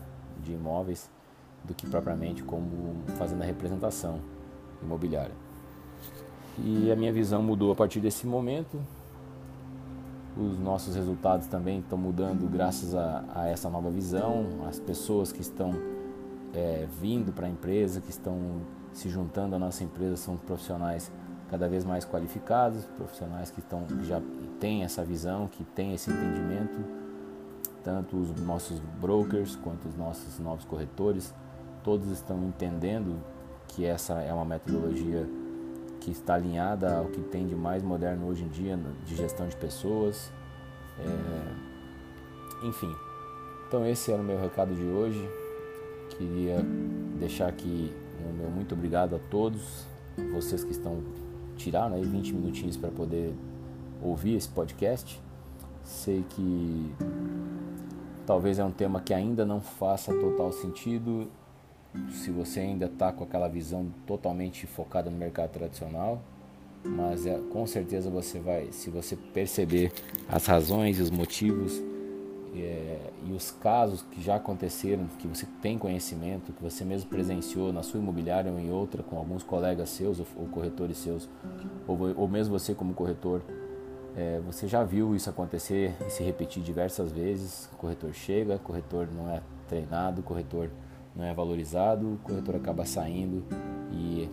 de 0.43 0.55
imóveis 0.55 1.11
do 1.63 1.75
que 1.75 1.87
propriamente 1.87 2.43
como 2.43 2.95
fazendo 3.19 3.43
a 3.43 3.45
representação 3.45 4.21
imobiliária. 4.83 5.35
E 6.59 6.91
a 6.91 6.97
minha 6.97 7.13
visão 7.13 7.43
mudou 7.43 7.73
a 7.73 7.75
partir 7.75 8.01
desse 8.01 8.27
momento. 8.27 8.81
Os 10.35 10.59
nossos 10.59 10.95
resultados 10.95 11.47
também 11.47 11.81
estão 11.81 11.99
mudando 11.99 12.49
graças 12.51 12.95
a, 12.95 13.23
a 13.35 13.49
essa 13.49 13.69
nova 13.69 13.91
visão. 13.91 14.47
As 14.67 14.81
pessoas 14.81 15.31
que 15.31 15.43
estão 15.43 16.00
é, 16.55 16.87
vindo 17.01 17.33
para 17.33 17.47
a 17.47 17.51
empresa, 17.51 18.01
que 18.01 18.11
estão 18.11 18.63
se 18.93 19.09
juntando 19.09 19.55
à 19.55 19.59
nossa 19.59 19.85
empresa, 19.85 20.17
são 20.17 20.37
profissionais 20.37 21.11
cada 21.51 21.69
vez 21.69 21.85
mais 21.85 22.05
qualificados, 22.05 22.85
profissionais 22.97 23.51
que, 23.51 23.61
estão, 23.61 23.85
que 23.85 24.05
já 24.05 24.21
têm 24.59 24.85
essa 24.85 25.05
visão, 25.05 25.49
que 25.49 25.65
têm 25.65 25.95
esse 25.95 26.11
entendimento 26.11 27.01
tanto 27.83 28.17
os 28.17 28.41
nossos 28.43 28.79
brokers 29.01 29.57
quanto 29.57 29.89
os 29.89 29.97
nossos 29.97 30.39
novos 30.39 30.65
corretores, 30.65 31.35
todos 31.83 32.09
estão 32.11 32.43
entendendo 32.45 33.19
que 33.69 33.85
essa 33.85 34.15
é 34.21 34.33
uma 34.33 34.45
metodologia 34.45 35.29
que 36.01 36.11
está 36.11 36.35
alinhada 36.35 36.99
ao 36.99 37.07
que 37.07 37.21
tem 37.21 37.47
de 37.47 37.55
mais 37.55 37.83
moderno 37.83 38.27
hoje 38.27 38.45
em 38.45 38.49
dia 38.49 38.79
de 39.05 39.15
gestão 39.15 39.47
de 39.47 39.57
pessoas. 39.57 40.33
É... 40.99 42.67
Enfim, 42.67 42.95
então 43.67 43.87
esse 43.87 44.13
era 44.13 44.21
o 44.21 44.25
meu 44.25 44.41
recado 44.41 44.75
de 44.75 44.85
hoje. 44.85 45.29
Queria 46.11 46.65
deixar 47.19 47.49
aqui 47.49 47.93
o 48.29 48.33
meu 48.37 48.51
muito 48.51 48.75
obrigado 48.75 49.17
a 49.17 49.19
todos, 49.19 49.87
vocês 50.33 50.63
que 50.63 50.73
estão 50.73 51.03
tirando 51.57 51.95
aí 51.95 52.05
20 52.05 52.35
minutinhos 52.35 52.77
para 52.77 52.91
poder 52.91 53.35
ouvir 54.03 54.35
esse 54.35 54.49
podcast. 54.49 55.21
Sei 55.83 56.25
que 56.29 56.95
Talvez 58.31 58.61
é 58.61 58.65
um 58.65 58.71
tema 58.71 59.01
que 59.01 59.13
ainda 59.13 59.45
não 59.45 59.61
faça 59.61 60.15
total 60.15 60.53
sentido 60.53 61.29
se 62.13 62.31
você 62.31 62.61
ainda 62.61 62.87
está 62.87 63.11
com 63.11 63.25
aquela 63.25 63.49
visão 63.49 63.93
totalmente 64.07 64.69
focada 64.69 65.11
no 65.11 65.17
mercado 65.17 65.51
tradicional, 65.51 66.23
mas 66.85 67.27
é, 67.27 67.37
com 67.51 67.67
certeza 67.67 68.09
você 68.09 68.39
vai, 68.39 68.71
se 68.71 68.89
você 68.89 69.17
perceber 69.17 69.93
as 70.29 70.47
razões 70.47 71.01
e 71.01 71.03
os 71.03 71.11
motivos 71.11 71.83
é, 72.55 73.11
e 73.25 73.33
os 73.33 73.51
casos 73.51 74.03
que 74.03 74.21
já 74.21 74.37
aconteceram, 74.37 75.07
que 75.19 75.29
você 75.29 75.47
tem 75.63 75.79
conhecimento, 75.79 76.53
que 76.53 76.63
você 76.63 76.85
mesmo 76.85 77.09
presenciou 77.09 77.73
na 77.73 77.83
sua 77.83 78.01
imobiliária 78.01 78.51
ou 78.51 78.59
em 78.59 78.71
outra, 78.71 79.03
com 79.03 79.17
alguns 79.17 79.43
colegas 79.43 79.91
seus 79.91 80.19
ou, 80.19 80.27
ou 80.37 80.47
corretores 80.47 80.99
seus, 80.99 81.29
ou, 81.87 81.99
ou 82.17 82.29
mesmo 82.29 82.59
você 82.59 82.75
como 82.75 82.93
corretor, 82.95 83.43
é, 84.17 84.41
você 84.45 84.67
já 84.67 84.83
viu 84.83 85.15
isso 85.15 85.31
acontecer 85.31 85.95
e 86.07 86.11
se 86.11 86.23
repetir 86.23 86.63
diversas 86.63 87.13
vezes. 87.13 87.71
Corretor 87.79 88.13
chega, 88.13 88.59
corretor 88.59 89.09
não 89.13 89.31
é 89.31 89.41
treinado, 89.69 90.23
corretor 90.23 90.71
não 91.15 91.25
é 91.25 91.33
valorizado, 91.33 92.19
corretor 92.25 92.57
acaba 92.57 92.85
saindo 92.85 93.45
e, 93.93 94.29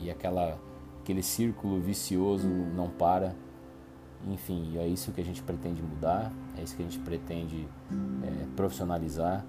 e 0.00 0.10
aquela, 0.10 0.58
aquele 1.00 1.22
círculo 1.22 1.80
vicioso 1.80 2.48
não 2.48 2.88
para. 2.88 3.34
Enfim, 4.28 4.76
é 4.78 4.86
isso 4.86 5.12
que 5.12 5.20
a 5.20 5.24
gente 5.24 5.42
pretende 5.42 5.82
mudar, 5.82 6.32
é 6.58 6.62
isso 6.62 6.76
que 6.76 6.82
a 6.82 6.84
gente 6.84 6.98
pretende 6.98 7.66
é, 8.22 8.46
profissionalizar. 8.54 9.44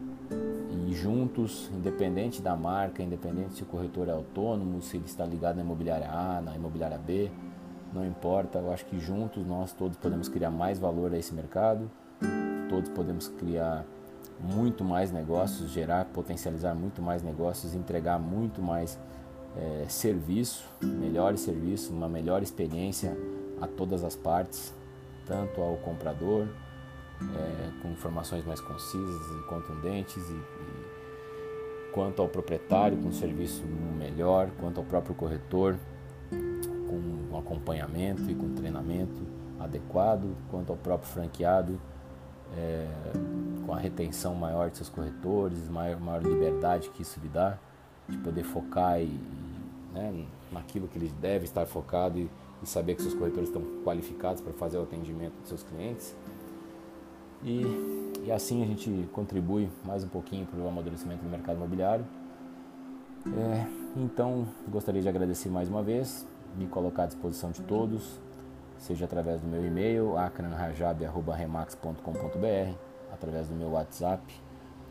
E 0.87 0.93
juntos, 0.93 1.69
independente 1.73 2.41
da 2.41 2.55
marca, 2.55 3.03
independente 3.03 3.55
se 3.55 3.63
o 3.63 3.65
corretor 3.65 4.07
é 4.07 4.11
autônomo, 4.11 4.81
se 4.81 4.97
ele 4.97 5.05
está 5.05 5.25
ligado 5.25 5.57
na 5.57 5.61
imobiliária 5.61 6.09
A, 6.09 6.41
na 6.41 6.55
imobiliária 6.55 6.97
B, 6.97 7.29
não 7.93 8.05
importa, 8.05 8.59
eu 8.59 8.71
acho 8.71 8.85
que 8.85 8.97
juntos 8.99 9.45
nós 9.45 9.73
todos 9.73 9.97
podemos 9.97 10.29
criar 10.29 10.49
mais 10.49 10.79
valor 10.79 11.13
a 11.13 11.17
esse 11.17 11.33
mercado, 11.33 11.91
todos 12.69 12.89
podemos 12.89 13.27
criar 13.27 13.85
muito 14.39 14.83
mais 14.83 15.11
negócios, 15.11 15.71
gerar, 15.71 16.05
potencializar 16.05 16.73
muito 16.73 17.01
mais 17.01 17.21
negócios, 17.21 17.75
entregar 17.75 18.17
muito 18.17 18.61
mais 18.61 18.97
é, 19.57 19.85
serviço, 19.89 20.65
melhor 20.81 21.35
serviço, 21.37 21.93
uma 21.93 22.07
melhor 22.07 22.41
experiência 22.41 23.15
a 23.61 23.67
todas 23.67 24.03
as 24.03 24.15
partes, 24.15 24.73
tanto 25.25 25.61
ao 25.61 25.77
comprador, 25.77 26.47
é, 27.21 27.81
com 27.81 27.89
informações 27.89 28.43
mais 28.45 28.59
concisas 28.59 29.39
e 29.39 29.47
contundentes, 29.47 30.27
e, 30.29 30.33
e, 30.33 31.91
quanto 31.93 32.21
ao 32.21 32.27
proprietário, 32.27 32.97
com 32.97 33.09
um 33.09 33.13
serviço 33.13 33.63
melhor, 33.97 34.49
quanto 34.59 34.79
ao 34.79 34.85
próprio 34.85 35.13
corretor, 35.13 35.77
com 36.29 37.37
acompanhamento 37.37 38.29
e 38.29 38.35
com 38.35 38.53
treinamento 38.53 39.21
adequado, 39.59 40.35
quanto 40.49 40.71
ao 40.71 40.77
próprio 40.77 41.09
franqueado, 41.09 41.79
é, 42.57 42.87
com 43.65 43.73
a 43.73 43.77
retenção 43.77 44.33
maior 44.35 44.69
de 44.69 44.77
seus 44.77 44.89
corretores, 44.89 45.67
maior, 45.69 45.99
maior 45.99 46.23
liberdade 46.23 46.89
que 46.89 47.01
isso 47.01 47.19
lhe 47.19 47.29
dá, 47.29 47.57
de 48.09 48.17
poder 48.17 48.43
focar 48.43 48.99
e, 48.99 49.19
né, 49.93 50.25
naquilo 50.51 50.87
que 50.87 50.97
ele 50.97 51.11
deve 51.21 51.45
estar 51.45 51.65
focado 51.65 52.19
e, 52.19 52.29
e 52.61 52.67
saber 52.67 52.95
que 52.95 53.01
seus 53.01 53.13
corretores 53.13 53.49
estão 53.49 53.63
qualificados 53.83 54.41
para 54.41 54.53
fazer 54.53 54.77
o 54.77 54.83
atendimento 54.83 55.33
dos 55.39 55.47
seus 55.47 55.63
clientes. 55.63 56.15
E, 57.43 57.63
e 58.23 58.31
assim 58.31 58.63
a 58.63 58.65
gente 58.65 59.09
contribui 59.11 59.69
mais 59.83 60.03
um 60.03 60.07
pouquinho 60.07 60.45
para 60.45 60.59
o 60.59 60.67
amadurecimento 60.67 61.23
do 61.23 61.29
mercado 61.29 61.57
imobiliário. 61.57 62.05
É, 63.25 63.65
então, 63.95 64.47
gostaria 64.67 65.01
de 65.01 65.09
agradecer 65.09 65.49
mais 65.49 65.69
uma 65.69 65.81
vez 65.81 66.27
me 66.57 66.67
colocar 66.67 67.03
à 67.03 67.05
disposição 67.05 67.51
de 67.51 67.61
todos, 67.61 68.19
seja 68.77 69.05
através 69.05 69.39
do 69.41 69.47
meu 69.47 69.65
e-mail, 69.65 70.17
acranrajab.remax.com.br, 70.17 72.75
através 73.11 73.47
do 73.47 73.55
meu 73.55 73.71
WhatsApp, 73.71 74.21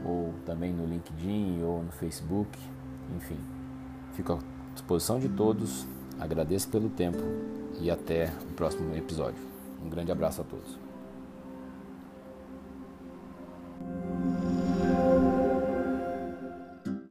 ou 0.04 0.34
também 0.44 0.72
no 0.72 0.86
LinkedIn 0.86 1.62
ou 1.62 1.82
no 1.82 1.92
Facebook, 1.92 2.58
enfim. 3.16 3.38
Fico 4.12 4.32
à 4.32 4.38
disposição 4.72 5.18
de 5.18 5.28
todos, 5.28 5.86
agradeço 6.18 6.68
pelo 6.68 6.90
tempo 6.90 7.18
e 7.80 7.90
até 7.90 8.32
o 8.50 8.54
próximo 8.54 8.94
episódio. 8.94 9.42
Um 9.82 9.88
grande 9.88 10.12
abraço 10.12 10.40
a 10.40 10.44
todos. 10.44 10.89